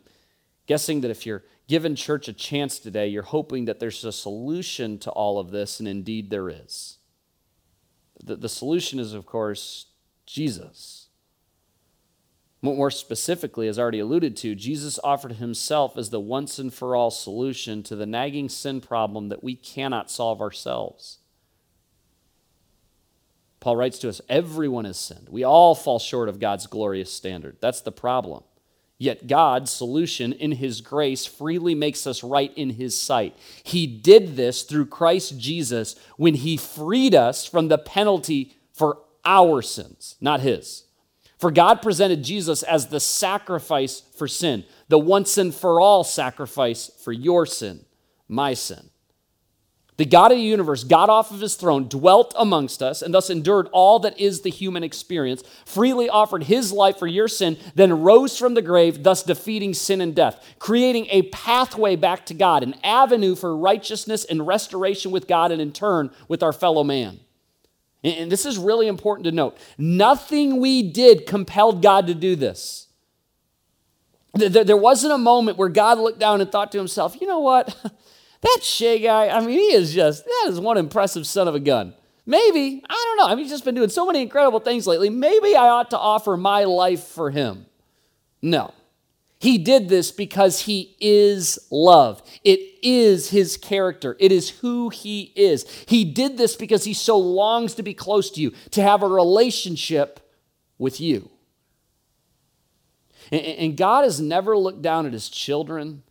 guessing 0.68 1.02
that 1.02 1.12
if 1.12 1.26
you're 1.26 1.44
given 1.68 1.96
church 1.96 2.30
a 2.30 2.34
chance 2.34 2.80
today, 2.80 3.08
you're 3.08 3.24
hoping 3.24 3.66
that 3.66 3.80
there's 3.82 4.06
a 4.06 4.12
solution 4.12 4.98
to 5.00 5.12
all 5.12 5.38
of 5.38 5.52
this, 5.52 5.80
and 5.80 5.88
indeed 5.88 6.30
there 6.30 6.50
is. 6.50 7.00
The, 8.24 8.38
the 8.38 8.50
solution 8.50 9.00
is, 9.00 9.14
of 9.14 9.26
course, 9.26 9.88
Jesus. 10.26 11.03
More 12.64 12.90
specifically, 12.90 13.68
as 13.68 13.78
already 13.78 14.00
alluded 14.00 14.38
to, 14.38 14.56
Jesus 14.56 14.98
offered 15.04 15.34
himself 15.34 15.98
as 15.98 16.12
the 16.12 16.20
once 16.22 16.60
and 16.60 16.74
for 16.74 16.96
all 16.96 17.12
solution 17.12 17.84
to 17.84 17.96
the 17.98 18.06
nagging 18.06 18.48
sin 18.48 18.80
problem 18.80 19.28
that 19.28 19.44
we 19.44 19.54
cannot 19.54 20.10
solve 20.10 20.40
ourselves. 20.40 21.20
Paul 23.60 23.76
writes 23.76 24.00
to 24.00 24.10
us 24.10 24.22
everyone 24.30 24.86
has 24.86 24.98
sinned. 24.98 25.28
We 25.30 25.44
all 25.44 25.76
fall 25.76 26.00
short 26.00 26.30
of 26.30 26.40
God's 26.40 26.66
glorious 26.66 27.12
standard. 27.12 27.58
That's 27.60 27.82
the 27.82 27.92
problem. 27.92 28.46
Yet 28.98 29.28
God's 29.28 29.70
solution 29.70 30.32
in 30.32 30.54
His 30.54 30.80
grace 30.80 31.26
freely 31.26 31.76
makes 31.76 32.08
us 32.08 32.24
right 32.24 32.54
in 32.56 32.70
His 32.70 32.98
sight. 32.98 33.36
He 33.64 33.86
did 33.88 34.38
this 34.38 34.64
through 34.64 34.86
Christ 34.86 35.38
Jesus 35.38 35.98
when 36.16 36.36
He 36.36 36.56
freed 36.56 37.14
us 37.14 37.46
from 37.46 37.68
the 37.68 37.78
penalty 37.78 38.54
for 38.72 39.00
our 39.26 39.62
sins, 39.62 40.16
not 40.22 40.40
His. 40.40 40.86
For 41.44 41.52
God 41.52 41.82
presented 41.82 42.24
Jesus 42.24 42.64
as 42.64 42.88
the 42.88 43.02
sacrifice 43.02 44.02
for 44.16 44.30
sin, 44.30 44.64
the 44.88 44.98
once 44.98 45.38
and 45.38 45.54
for 45.54 45.82
all 45.82 46.06
sacrifice 46.06 46.90
for 47.04 47.12
your 47.12 47.46
sin, 47.46 47.84
my 48.30 48.54
sin. 48.54 48.90
The 49.98 50.06
God 50.06 50.32
of 50.32 50.38
the 50.38 50.44
universe 50.46 50.86
got 50.86 51.10
off 51.10 51.32
of 51.32 51.42
his 51.42 51.56
throne, 51.56 51.90
dwelt 51.90 52.34
amongst 52.38 52.82
us, 52.82 53.02
and 53.02 53.14
thus 53.14 53.30
endured 53.30 53.68
all 53.74 54.00
that 54.00 54.18
is 54.18 54.40
the 54.40 54.50
human 54.50 54.84
experience, 54.84 55.44
freely 55.66 56.08
offered 56.08 56.44
his 56.44 56.72
life 56.72 56.98
for 56.98 57.08
your 57.08 57.28
sin, 57.28 57.58
then 57.76 58.02
rose 58.04 58.38
from 58.38 58.54
the 58.54 58.62
grave, 58.62 59.04
thus 59.04 59.22
defeating 59.22 59.74
sin 59.74 60.00
and 60.00 60.16
death, 60.16 60.42
creating 60.60 61.08
a 61.10 61.24
pathway 61.24 61.98
back 61.98 62.26
to 62.28 62.34
God, 62.34 62.64
an 62.64 62.76
avenue 62.86 63.36
for 63.36 63.58
righteousness 63.58 64.24
and 64.24 64.48
restoration 64.48 65.12
with 65.12 65.28
God, 65.28 65.52
and 65.52 65.62
in 65.62 65.74
turn 65.74 66.10
with 66.30 66.42
our 66.42 66.54
fellow 66.54 66.86
man. 66.86 67.20
And 68.04 68.32
this 68.32 68.46
is 68.46 68.58
really 68.58 68.88
important 68.88 69.26
to 69.26 69.32
note. 69.32 69.58
Nothing 69.78 70.60
we 70.60 70.84
did 70.92 71.26
compelled 71.26 71.82
God 71.82 72.08
to 72.08 72.14
do 72.14 72.36
this. 72.36 72.88
There 74.34 74.76
wasn't 74.76 75.14
a 75.14 75.18
moment 75.18 75.58
where 75.58 75.70
God 75.70 76.00
looked 76.00 76.20
down 76.20 76.42
and 76.42 76.52
thought 76.52 76.72
to 76.74 76.78
himself, 76.78 77.20
you 77.22 77.28
know 77.28 77.40
what? 77.40 77.76
That 78.44 78.60
Shea 78.62 79.00
guy, 79.00 79.30
I 79.30 79.40
mean, 79.40 79.58
he 79.58 79.72
is 79.74 79.94
just, 79.94 80.26
that 80.26 80.48
is 80.50 80.60
one 80.60 80.78
impressive 80.78 81.26
son 81.26 81.48
of 81.48 81.56
a 81.56 81.62
gun. 81.62 81.94
Maybe, 82.26 82.84
I 82.90 82.94
don't 82.94 83.18
know. 83.18 83.32
I 83.32 83.36
mean, 83.36 83.46
he's 83.46 83.52
just 83.52 83.64
been 83.64 83.74
doing 83.74 83.88
so 83.88 84.06
many 84.06 84.22
incredible 84.22 84.60
things 84.60 84.86
lately. 84.86 85.10
Maybe 85.10 85.56
I 85.56 85.70
ought 85.70 85.92
to 85.92 85.98
offer 85.98 86.36
my 86.36 86.66
life 86.66 87.04
for 87.04 87.32
him. 87.32 87.66
No. 88.42 88.74
He 89.44 89.58
did 89.58 89.90
this 89.90 90.10
because 90.10 90.62
he 90.62 90.96
is 91.02 91.60
love. 91.70 92.24
It 92.46 92.62
is 92.82 93.30
his 93.30 93.58
character. 93.58 94.16
It 94.20 94.32
is 94.32 94.50
who 94.50 94.88
he 94.88 95.34
is. 95.36 95.66
He 95.86 96.06
did 96.06 96.38
this 96.38 96.56
because 96.56 96.86
he 96.86 96.94
so 96.94 97.18
longs 97.18 97.76
to 97.76 97.84
be 97.84 97.94
close 97.94 98.32
to 98.32 98.42
you, 98.42 98.54
to 98.72 98.82
have 98.82 99.04
a 99.04 99.08
relationship 99.08 100.32
with 100.78 101.02
you. 101.02 101.30
And 103.32 103.76
God 103.76 104.06
has 104.06 104.22
never 104.22 104.58
looked 104.58 104.82
down 104.82 105.06
at 105.06 105.12
his 105.12 105.28
children 105.28 106.04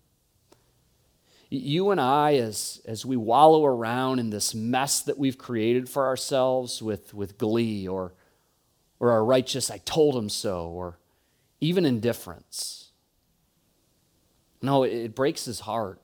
you 1.48 1.90
and 1.90 2.00
I, 2.00 2.34
as, 2.34 2.80
as 2.86 3.04
we 3.04 3.16
wallow 3.16 3.66
around 3.66 4.18
in 4.18 4.30
this 4.30 4.54
mess 4.54 5.02
that 5.02 5.18
we've 5.18 5.36
created 5.36 5.88
for 5.88 6.06
ourselves 6.06 6.80
with, 6.80 7.12
with 7.12 7.36
glee 7.36 7.86
or, 7.86 8.14
or 8.98 9.10
our 9.10 9.24
righteous, 9.24 9.70
I 9.70 9.78
told 9.78 10.16
him 10.16 10.30
so, 10.30 10.66
or 10.68 10.98
even 11.60 11.84
indifference. 11.84 12.81
No, 14.62 14.84
it, 14.84 15.14
breaks 15.14 15.44
his 15.44 15.60
heart. 15.60 16.00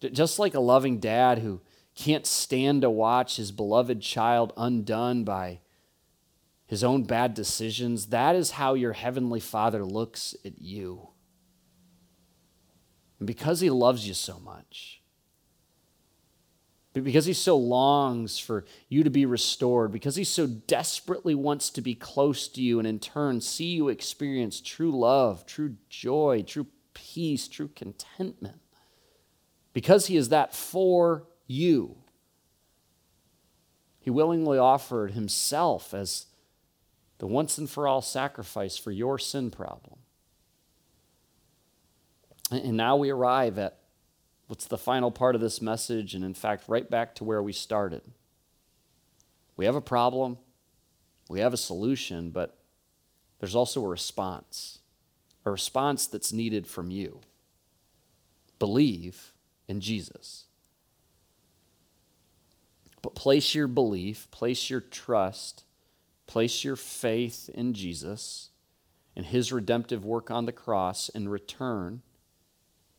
Just 0.00 0.38
like 0.38 0.54
a 0.54 0.60
loving 0.60 0.98
dad 0.98 1.40
who 1.40 1.60
can't 1.94 2.24
stand 2.24 2.82
to 2.82 2.90
watch 2.90 3.36
his 3.36 3.52
beloved 3.52 4.00
child 4.00 4.52
undone 4.56 5.24
by 5.24 5.60
his 6.66 6.84
own 6.84 7.02
bad 7.02 7.34
decisions, 7.34 8.06
that 8.06 8.36
is 8.36 8.52
how 8.52 8.74
your 8.74 8.92
heavenly 8.92 9.40
father 9.40 9.84
looks 9.84 10.36
at 10.44 10.62
you. 10.62 11.08
And 13.18 13.26
because 13.26 13.60
he 13.60 13.68
loves 13.68 14.06
you 14.06 14.14
so 14.14 14.38
much, 14.38 15.02
because 16.92 17.26
he 17.26 17.32
so 17.32 17.56
longs 17.56 18.38
for 18.38 18.64
you 18.88 19.04
to 19.04 19.10
be 19.10 19.26
restored, 19.26 19.92
because 19.92 20.16
he 20.16 20.24
so 20.24 20.46
desperately 20.46 21.34
wants 21.34 21.70
to 21.70 21.82
be 21.82 21.94
close 21.94 22.48
to 22.48 22.62
you 22.62 22.78
and 22.78 22.88
in 22.88 22.98
turn 22.98 23.40
see 23.40 23.72
you 23.72 23.88
experience 23.88 24.60
true 24.60 24.90
love, 24.90 25.46
true 25.46 25.76
joy, 25.88 26.42
true 26.46 26.66
peace, 26.94 27.48
true 27.48 27.68
contentment, 27.74 28.60
because 29.72 30.06
he 30.06 30.16
is 30.16 30.28
that 30.30 30.54
for 30.54 31.24
you, 31.46 31.96
he 34.00 34.10
willingly 34.10 34.58
offered 34.58 35.12
himself 35.12 35.92
as 35.92 36.26
the 37.18 37.26
once 37.26 37.58
and 37.58 37.68
for 37.68 37.86
all 37.86 38.00
sacrifice 38.00 38.76
for 38.76 38.90
your 38.90 39.18
sin 39.18 39.50
problem. 39.50 39.98
And 42.50 42.76
now 42.76 42.96
we 42.96 43.10
arrive 43.10 43.58
at 43.58 43.78
what's 44.48 44.66
the 44.66 44.78
final 44.78 45.12
part 45.12 45.36
of 45.36 45.40
this 45.40 45.62
message, 45.62 46.14
and 46.14 46.24
in 46.24 46.34
fact, 46.34 46.64
right 46.66 46.90
back 46.90 47.14
to 47.16 47.24
where 47.24 47.42
we 47.42 47.52
started. 47.52 48.02
We 49.56 49.66
have 49.66 49.76
a 49.76 49.80
problem, 49.80 50.38
we 51.28 51.38
have 51.40 51.52
a 51.52 51.58
solution, 51.58 52.30
but 52.30 52.58
there's 53.38 53.54
also 53.54 53.84
a 53.84 53.88
response, 53.88 54.79
a 55.50 55.52
response 55.52 56.06
that's 56.06 56.32
needed 56.32 56.64
from 56.64 56.90
you. 56.90 57.20
Believe 58.60 59.32
in 59.66 59.80
Jesus. 59.80 60.44
But 63.02 63.16
place 63.16 63.52
your 63.52 63.66
belief, 63.66 64.30
place 64.30 64.70
your 64.70 64.80
trust, 64.80 65.64
place 66.28 66.62
your 66.62 66.76
faith 66.76 67.50
in 67.52 67.74
Jesus 67.74 68.50
and 69.16 69.26
his 69.26 69.52
redemptive 69.52 70.04
work 70.04 70.30
on 70.30 70.46
the 70.46 70.52
cross 70.52 71.08
in 71.08 71.28
return 71.28 72.02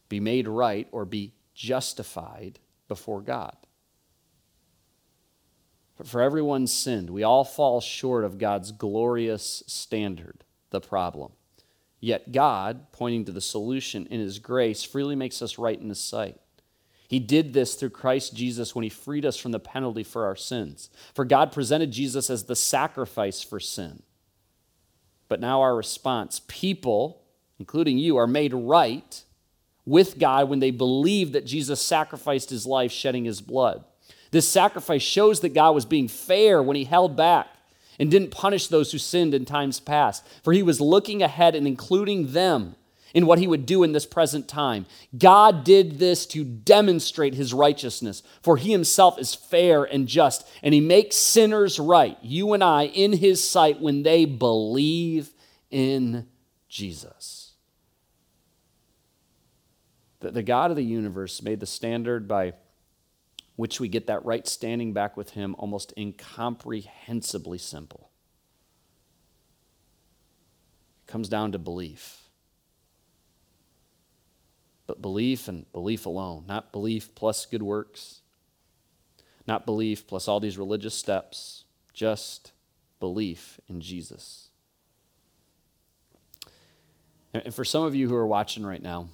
be 0.09 0.19
made 0.19 0.45
right, 0.45 0.89
or 0.91 1.05
be 1.05 1.31
justified 1.53 2.59
before 2.89 3.21
God. 3.21 3.55
But 5.95 6.05
For 6.05 6.21
everyone 6.21 6.67
sinned. 6.67 7.09
We 7.09 7.23
all 7.23 7.45
fall 7.45 7.79
short 7.79 8.25
of 8.25 8.37
God's 8.37 8.73
glorious 8.73 9.63
standard, 9.67 10.43
the 10.69 10.81
problem. 10.81 11.31
Yet 12.01 12.31
God, 12.31 12.91
pointing 12.91 13.25
to 13.25 13.31
the 13.31 13.39
solution 13.39 14.07
in 14.07 14.19
His 14.19 14.39
grace, 14.39 14.83
freely 14.83 15.15
makes 15.15 15.41
us 15.41 15.59
right 15.59 15.79
in 15.79 15.87
His 15.87 15.99
sight. 15.99 16.37
He 17.07 17.19
did 17.19 17.53
this 17.53 17.75
through 17.75 17.91
Christ 17.91 18.35
Jesus 18.35 18.73
when 18.73 18.83
He 18.83 18.89
freed 18.89 19.23
us 19.23 19.37
from 19.37 19.51
the 19.51 19.59
penalty 19.59 20.03
for 20.03 20.25
our 20.25 20.35
sins. 20.35 20.89
For 21.13 21.23
God 21.23 21.51
presented 21.51 21.91
Jesus 21.91 22.29
as 22.29 22.45
the 22.45 22.55
sacrifice 22.55 23.43
for 23.43 23.59
sin. 23.59 24.01
But 25.29 25.39
now 25.39 25.61
our 25.61 25.75
response 25.75 26.41
people, 26.47 27.21
including 27.59 27.99
you, 27.99 28.17
are 28.17 28.27
made 28.27 28.53
right 28.53 29.23
with 29.85 30.17
God 30.17 30.49
when 30.49 30.59
they 30.59 30.71
believe 30.71 31.33
that 31.33 31.45
Jesus 31.45 31.81
sacrificed 31.81 32.49
his 32.49 32.65
life, 32.65 32.91
shedding 32.91 33.25
his 33.25 33.41
blood. 33.41 33.83
This 34.31 34.47
sacrifice 34.47 35.01
shows 35.01 35.41
that 35.41 35.53
God 35.53 35.71
was 35.71 35.85
being 35.85 36.07
fair 36.07 36.63
when 36.63 36.75
he 36.75 36.85
held 36.85 37.15
back 37.15 37.47
and 37.99 38.10
didn't 38.10 38.32
punish 38.32 38.67
those 38.67 38.91
who 38.91 38.97
sinned 38.97 39.34
in 39.34 39.45
times 39.45 39.80
past, 39.80 40.25
for 40.43 40.54
he 40.54 40.63
was 40.63 40.82
looking 40.82 41.21
ahead 41.21 41.56
and 41.56 41.67
including 41.67 42.34
them 42.34 42.75
in 43.13 43.25
what 43.25 43.39
he 43.39 43.47
would 43.47 43.65
do 43.65 43.84
in 43.84 43.91
this 43.91 44.06
present 44.06 44.47
time. 44.47 44.86
God 45.17 45.63
did 45.63 45.99
this 45.99 46.25
to 46.27 46.43
demonstrate 46.43 47.34
his 47.34 47.54
righteousness, 47.54 48.23
for 48.41 48.58
he 48.58 48.71
himself 48.71 49.19
is 49.19 49.36
fair 49.36 49.84
and 49.84 50.08
just, 50.08 50.47
and 50.63 50.73
he 50.73 50.80
makes 50.80 51.15
sinners 51.15 51.80
right, 51.80 52.17
you 52.21 52.54
and 52.54 52.63
I, 52.63 52.84
in 52.86 53.13
his 53.13 53.45
sight 53.47 53.82
when 53.82 54.04
they 54.04 54.25
believe 54.25 55.32
in 55.69 56.27
Jesus. 56.69 57.54
The, 60.21 60.32
the 60.32 60.43
God 60.43 60.71
of 60.71 60.77
the 60.77 60.84
universe 60.84 61.41
made 61.41 61.60
the 61.60 61.65
standard 61.65 62.27
by 62.27 62.54
which 63.55 63.79
we 63.79 63.87
get 63.87 64.07
that 64.07 64.23
right 64.25 64.47
standing 64.47 64.93
back 64.93 65.15
with 65.15 65.31
Him 65.31 65.55
almost 65.57 65.93
incomprehensibly 65.97 67.57
simple. 67.57 68.09
It 71.07 71.11
comes 71.11 71.29
down 71.29 71.51
to 71.51 71.59
belief. 71.59 72.29
But 74.87 75.01
belief 75.01 75.47
and 75.47 75.71
belief 75.71 76.05
alone, 76.05 76.45
not 76.47 76.71
belief 76.71 77.13
plus 77.15 77.45
good 77.45 77.63
works, 77.63 78.21
not 79.47 79.65
belief 79.65 80.07
plus 80.07 80.27
all 80.27 80.39
these 80.39 80.57
religious 80.57 80.95
steps, 80.95 81.63
just 81.93 82.51
belief 82.99 83.59
in 83.69 83.79
Jesus. 83.79 84.49
And 87.33 87.53
for 87.53 87.63
some 87.63 87.83
of 87.83 87.95
you 87.95 88.09
who 88.09 88.15
are 88.15 88.27
watching 88.27 88.65
right 88.65 88.81
now, 88.81 89.07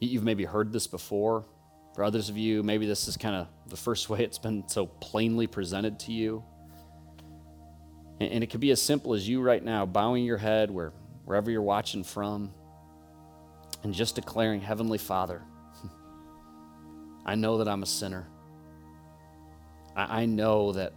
You've 0.00 0.24
maybe 0.24 0.44
heard 0.44 0.72
this 0.72 0.86
before. 0.86 1.44
For 1.98 2.04
others 2.04 2.28
of 2.28 2.36
you, 2.38 2.62
maybe 2.62 2.86
this 2.86 3.08
is 3.08 3.16
kind 3.16 3.34
of 3.34 3.48
the 3.66 3.76
first 3.76 4.08
way 4.08 4.20
it's 4.20 4.38
been 4.38 4.68
so 4.68 4.86
plainly 4.86 5.48
presented 5.48 5.98
to 5.98 6.12
you. 6.12 6.44
And 8.20 8.44
it 8.44 8.50
could 8.50 8.60
be 8.60 8.70
as 8.70 8.80
simple 8.80 9.14
as 9.14 9.28
you 9.28 9.40
right 9.40 9.64
now 9.64 9.84
bowing 9.84 10.24
your 10.24 10.36
head 10.36 10.70
where, 10.70 10.92
wherever 11.24 11.50
you're 11.50 11.60
watching 11.60 12.04
from 12.04 12.54
and 13.82 13.92
just 13.92 14.14
declaring, 14.14 14.60
Heavenly 14.60 14.98
Father, 14.98 15.42
I 17.26 17.34
know 17.34 17.58
that 17.58 17.66
I'm 17.66 17.82
a 17.82 17.86
sinner. 17.86 18.28
I, 19.96 20.22
I 20.22 20.26
know 20.26 20.70
that 20.74 20.92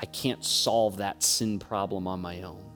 I 0.00 0.06
can't 0.06 0.44
solve 0.44 0.96
that 0.96 1.22
sin 1.22 1.60
problem 1.60 2.08
on 2.08 2.18
my 2.18 2.42
own. 2.42 2.72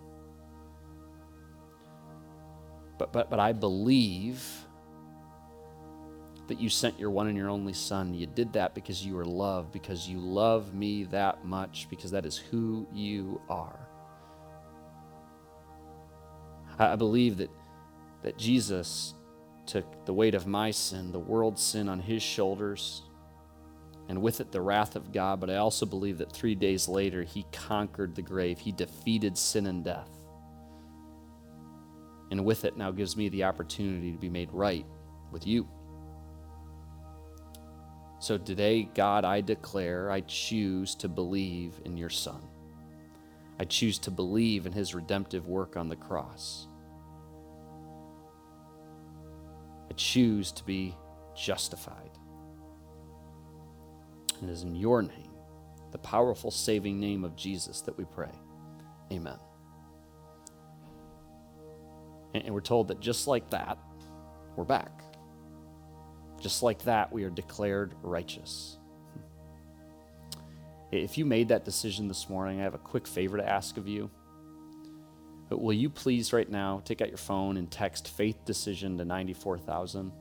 But, 2.98 3.12
but, 3.12 3.30
but 3.30 3.40
I 3.40 3.52
believe 3.52 4.61
that 6.52 6.60
you 6.60 6.68
sent 6.68 7.00
your 7.00 7.08
one 7.08 7.28
and 7.28 7.36
your 7.36 7.48
only 7.48 7.72
Son. 7.72 8.12
You 8.12 8.26
did 8.26 8.52
that 8.52 8.74
because 8.74 9.02
you 9.06 9.18
are 9.18 9.24
loved, 9.24 9.72
because 9.72 10.06
you 10.06 10.18
love 10.18 10.74
me 10.74 11.04
that 11.04 11.46
much, 11.46 11.86
because 11.88 12.10
that 12.10 12.26
is 12.26 12.36
who 12.36 12.86
you 12.92 13.40
are. 13.48 13.88
I 16.78 16.94
believe 16.96 17.38
that, 17.38 17.48
that 18.22 18.36
Jesus 18.36 19.14
took 19.64 20.04
the 20.04 20.12
weight 20.12 20.34
of 20.34 20.46
my 20.46 20.70
sin, 20.70 21.10
the 21.10 21.18
world's 21.18 21.62
sin, 21.62 21.88
on 21.88 22.00
his 22.00 22.22
shoulders, 22.22 23.00
and 24.10 24.20
with 24.20 24.42
it 24.42 24.52
the 24.52 24.60
wrath 24.60 24.94
of 24.94 25.10
God. 25.10 25.40
But 25.40 25.48
I 25.48 25.56
also 25.56 25.86
believe 25.86 26.18
that 26.18 26.30
three 26.30 26.54
days 26.54 26.86
later, 26.86 27.22
he 27.22 27.46
conquered 27.50 28.14
the 28.14 28.20
grave, 28.20 28.58
he 28.58 28.72
defeated 28.72 29.38
sin 29.38 29.64
and 29.64 29.82
death. 29.82 30.10
And 32.30 32.44
with 32.44 32.66
it 32.66 32.76
now 32.76 32.90
gives 32.90 33.16
me 33.16 33.30
the 33.30 33.44
opportunity 33.44 34.12
to 34.12 34.18
be 34.18 34.28
made 34.28 34.50
right 34.52 34.84
with 35.30 35.46
you. 35.46 35.66
So 38.22 38.38
today, 38.38 38.84
God, 38.94 39.24
I 39.24 39.40
declare, 39.40 40.08
I 40.08 40.20
choose 40.20 40.94
to 40.94 41.08
believe 41.08 41.80
in 41.84 41.96
your 41.96 42.08
Son. 42.08 42.40
I 43.58 43.64
choose 43.64 43.98
to 43.98 44.12
believe 44.12 44.64
in 44.64 44.70
his 44.70 44.94
redemptive 44.94 45.48
work 45.48 45.76
on 45.76 45.88
the 45.88 45.96
cross. 45.96 46.68
I 49.90 49.94
choose 49.94 50.52
to 50.52 50.64
be 50.64 50.94
justified. 51.34 52.12
And 54.40 54.48
it 54.48 54.52
is 54.52 54.62
in 54.62 54.76
your 54.76 55.02
name, 55.02 55.32
the 55.90 55.98
powerful 55.98 56.52
saving 56.52 57.00
name 57.00 57.24
of 57.24 57.34
Jesus, 57.34 57.80
that 57.80 57.98
we 57.98 58.04
pray. 58.04 58.30
Amen. 59.10 59.38
And 62.34 62.54
we're 62.54 62.60
told 62.60 62.86
that 62.86 63.00
just 63.00 63.26
like 63.26 63.50
that, 63.50 63.78
we're 64.54 64.62
back. 64.62 65.11
Just 66.42 66.62
like 66.64 66.82
that, 66.82 67.12
we 67.12 67.22
are 67.22 67.30
declared 67.30 67.94
righteous. 68.02 68.76
If 70.90 71.16
you 71.16 71.24
made 71.24 71.48
that 71.48 71.64
decision 71.64 72.08
this 72.08 72.28
morning, 72.28 72.60
I 72.60 72.64
have 72.64 72.74
a 72.74 72.78
quick 72.78 73.06
favor 73.06 73.36
to 73.36 73.48
ask 73.48 73.76
of 73.76 73.86
you. 73.86 74.10
But 75.48 75.62
will 75.62 75.72
you 75.72 75.88
please, 75.88 76.32
right 76.32 76.50
now, 76.50 76.82
take 76.84 77.00
out 77.00 77.08
your 77.08 77.16
phone 77.16 77.56
and 77.56 77.70
text 77.70 78.08
faith 78.08 78.44
decision 78.44 78.98
to 78.98 79.04
94,000? 79.04 80.00
And 80.00 80.12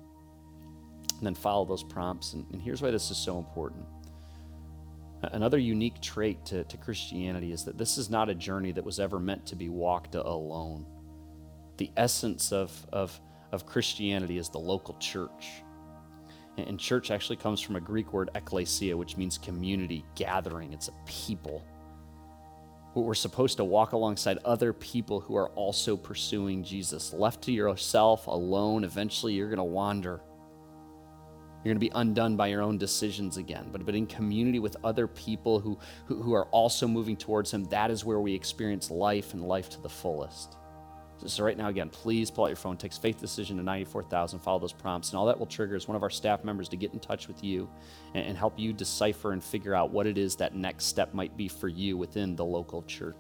then 1.22 1.34
follow 1.34 1.66
those 1.66 1.84
prompts. 1.84 2.34
And, 2.34 2.46
and, 2.54 2.62
here's 2.62 2.82
why 2.82 2.92
this 2.92 3.10
is 3.10 3.18
so 3.18 3.40
important. 3.40 3.86
Another 5.24 5.58
unique 5.58 6.02
trait 6.02 6.46
to, 6.46 6.64
to 6.66 6.78
Christianity 6.78 7.52
is 7.52 7.64
that 7.66 7.78
this 7.78 7.98
is 7.98 8.10
not 8.10 8.30
a 8.30 8.36
journey 8.36 8.72
that 8.72 8.84
was 8.84 9.00
ever 9.00 9.20
meant 9.20 9.46
to 9.48 9.56
be 9.56 9.70
walked 9.70 10.16
alone. 10.16 10.86
The 11.78 11.92
essence 11.98 12.52
of, 12.52 12.72
of, 12.92 13.20
of 13.52 13.66
Christianity 13.66 14.38
is 14.38 14.50
the 14.50 14.60
local 14.60 14.96
church. 14.96 15.64
And 16.58 16.80
church 16.80 17.12
actually 17.12 17.38
comes 17.38 17.62
from 17.62 17.76
a 17.76 17.80
Greek 17.80 18.14
word 18.14 18.30
ekklesia, 18.36 18.96
which 18.96 19.18
means 19.18 19.38
community, 19.38 20.04
gathering. 20.16 20.74
It's 20.74 20.90
a 20.90 20.94
people. 21.06 21.64
We're 22.94 23.14
supposed 23.14 23.56
to 23.58 23.64
walk 23.64 23.94
alongside 23.94 24.38
other 24.44 24.74
people 24.74 25.22
who 25.22 25.36
are 25.38 25.50
also 25.52 25.96
pursuing 25.96 26.62
Jesus. 26.64 27.14
Left 27.14 27.42
to 27.44 27.52
yourself, 27.54 28.28
alone, 28.28 28.84
eventually 28.84 29.34
you're 29.34 29.48
going 29.48 29.58
to 29.58 29.64
wander. 29.64 30.22
You're 31.64 31.74
going 31.74 31.80
to 31.80 31.88
be 31.88 31.92
undone 31.96 32.36
by 32.36 32.48
your 32.48 32.62
own 32.62 32.78
decisions 32.78 33.38
again. 33.38 33.70
But, 33.72 33.86
but 33.86 33.96
in 33.96 34.08
community 34.08 34.60
with 34.60 34.76
other 34.84 35.08
people 35.08 35.60
who, 35.60 35.78
who, 36.06 36.22
who 36.22 36.34
are 36.34 36.48
also 36.48 36.86
moving 36.86 37.16
towards 37.16 37.54
Him, 37.54 37.64
that 37.66 37.92
is 37.92 38.04
where 38.04 38.20
we 38.20 38.34
experience 38.34 38.92
life 38.92 39.34
and 39.34 39.48
life 39.48 39.70
to 39.70 39.82
the 39.82 39.90
fullest. 39.90 40.58
So, 41.26 41.44
right 41.44 41.58
now, 41.58 41.68
again, 41.68 41.90
please 41.90 42.32
pull 42.32 42.46
out 42.46 42.48
your 42.48 42.56
phone, 42.56 42.78
text 42.78 43.02
faith 43.02 43.20
decision 43.20 43.58
to 43.58 43.64
94,000, 43.64 44.40
follow 44.40 44.60
those 44.60 44.74
prompts, 44.74 45.10
and 45.10 45.20
all 45.20 45.26
that 45.28 45.38
will 45.38 45.46
trigger 45.46 45.76
is 45.76 45.88
one 45.88 45.96
of 45.96 46.04
our 46.04 46.10
staff 46.10 46.44
members 46.44 46.68
to 46.70 46.78
get 46.78 46.94
in 46.94 47.00
touch 47.00 47.28
with 47.28 47.44
you 47.44 47.70
and, 48.14 48.26
and 48.26 48.38
help 48.38 48.58
you 48.58 48.74
decipher 48.74 49.32
and 49.32 49.44
figure 49.44 49.76
out 49.76 49.92
what 49.92 50.08
it 50.08 50.18
is 50.18 50.36
that 50.38 50.56
next 50.56 50.86
step 50.86 51.14
might 51.14 51.36
be 51.38 51.48
for 51.48 51.68
you 51.68 51.98
within 51.98 52.36
the 52.36 52.46
local 52.46 52.82
church. 52.84 53.16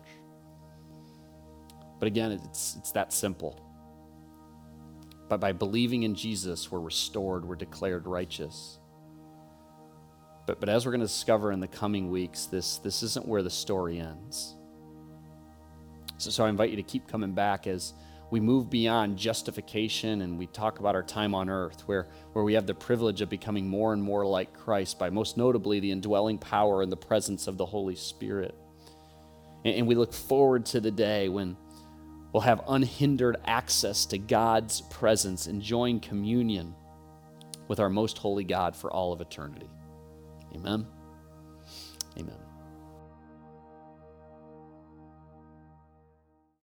But 1.99 2.07
again, 2.07 2.31
it's, 2.31 2.75
it's 2.77 2.91
that 2.93 3.13
simple. 3.13 3.61
But 5.29 5.39
by 5.39 5.51
believing 5.51 6.03
in 6.03 6.15
Jesus, 6.15 6.71
we're 6.71 6.79
restored, 6.79 7.45
we're 7.45 7.55
declared 7.55 8.07
righteous. 8.07 8.79
But, 10.47 10.59
but 10.59 10.67
as 10.67 10.85
we're 10.85 10.91
going 10.91 11.01
to 11.01 11.07
discover 11.07 11.51
in 11.51 11.59
the 11.59 11.67
coming 11.67 12.09
weeks, 12.09 12.47
this, 12.47 12.79
this 12.79 13.03
isn't 13.03 13.27
where 13.27 13.43
the 13.43 13.49
story 13.49 13.99
ends. 13.99 14.55
So, 16.21 16.29
so 16.29 16.45
I 16.45 16.49
invite 16.49 16.69
you 16.69 16.75
to 16.75 16.83
keep 16.83 17.07
coming 17.07 17.33
back 17.33 17.67
as 17.67 17.93
we 18.29 18.39
move 18.39 18.69
beyond 18.69 19.17
justification 19.17 20.21
and 20.21 20.37
we 20.37 20.47
talk 20.47 20.79
about 20.79 20.95
our 20.95 21.03
time 21.03 21.35
on 21.35 21.49
earth, 21.49 21.81
where, 21.87 22.07
where 22.33 22.45
we 22.45 22.53
have 22.53 22.65
the 22.65 22.73
privilege 22.73 23.21
of 23.21 23.29
becoming 23.29 23.67
more 23.67 23.91
and 23.91 24.01
more 24.01 24.25
like 24.25 24.53
Christ 24.53 24.97
by 24.97 25.09
most 25.09 25.35
notably 25.35 25.79
the 25.79 25.91
indwelling 25.91 26.37
power 26.37 26.81
and 26.81 26.91
the 26.91 26.97
presence 26.97 27.47
of 27.47 27.57
the 27.57 27.65
Holy 27.65 27.95
Spirit. 27.95 28.55
And, 29.65 29.75
and 29.75 29.87
we 29.87 29.95
look 29.95 30.13
forward 30.13 30.65
to 30.67 30.79
the 30.79 30.91
day 30.91 31.27
when 31.27 31.57
we'll 32.31 32.41
have 32.41 32.61
unhindered 32.67 33.37
access 33.45 34.05
to 34.07 34.17
God's 34.17 34.81
presence, 34.81 35.47
enjoying 35.47 35.99
communion 35.99 36.73
with 37.67 37.79
our 37.79 37.89
most 37.89 38.17
holy 38.17 38.43
God 38.43 38.75
for 38.75 38.91
all 38.91 39.11
of 39.11 39.21
eternity. 39.21 39.69
Amen. 40.55 40.85
Amen. 42.17 42.50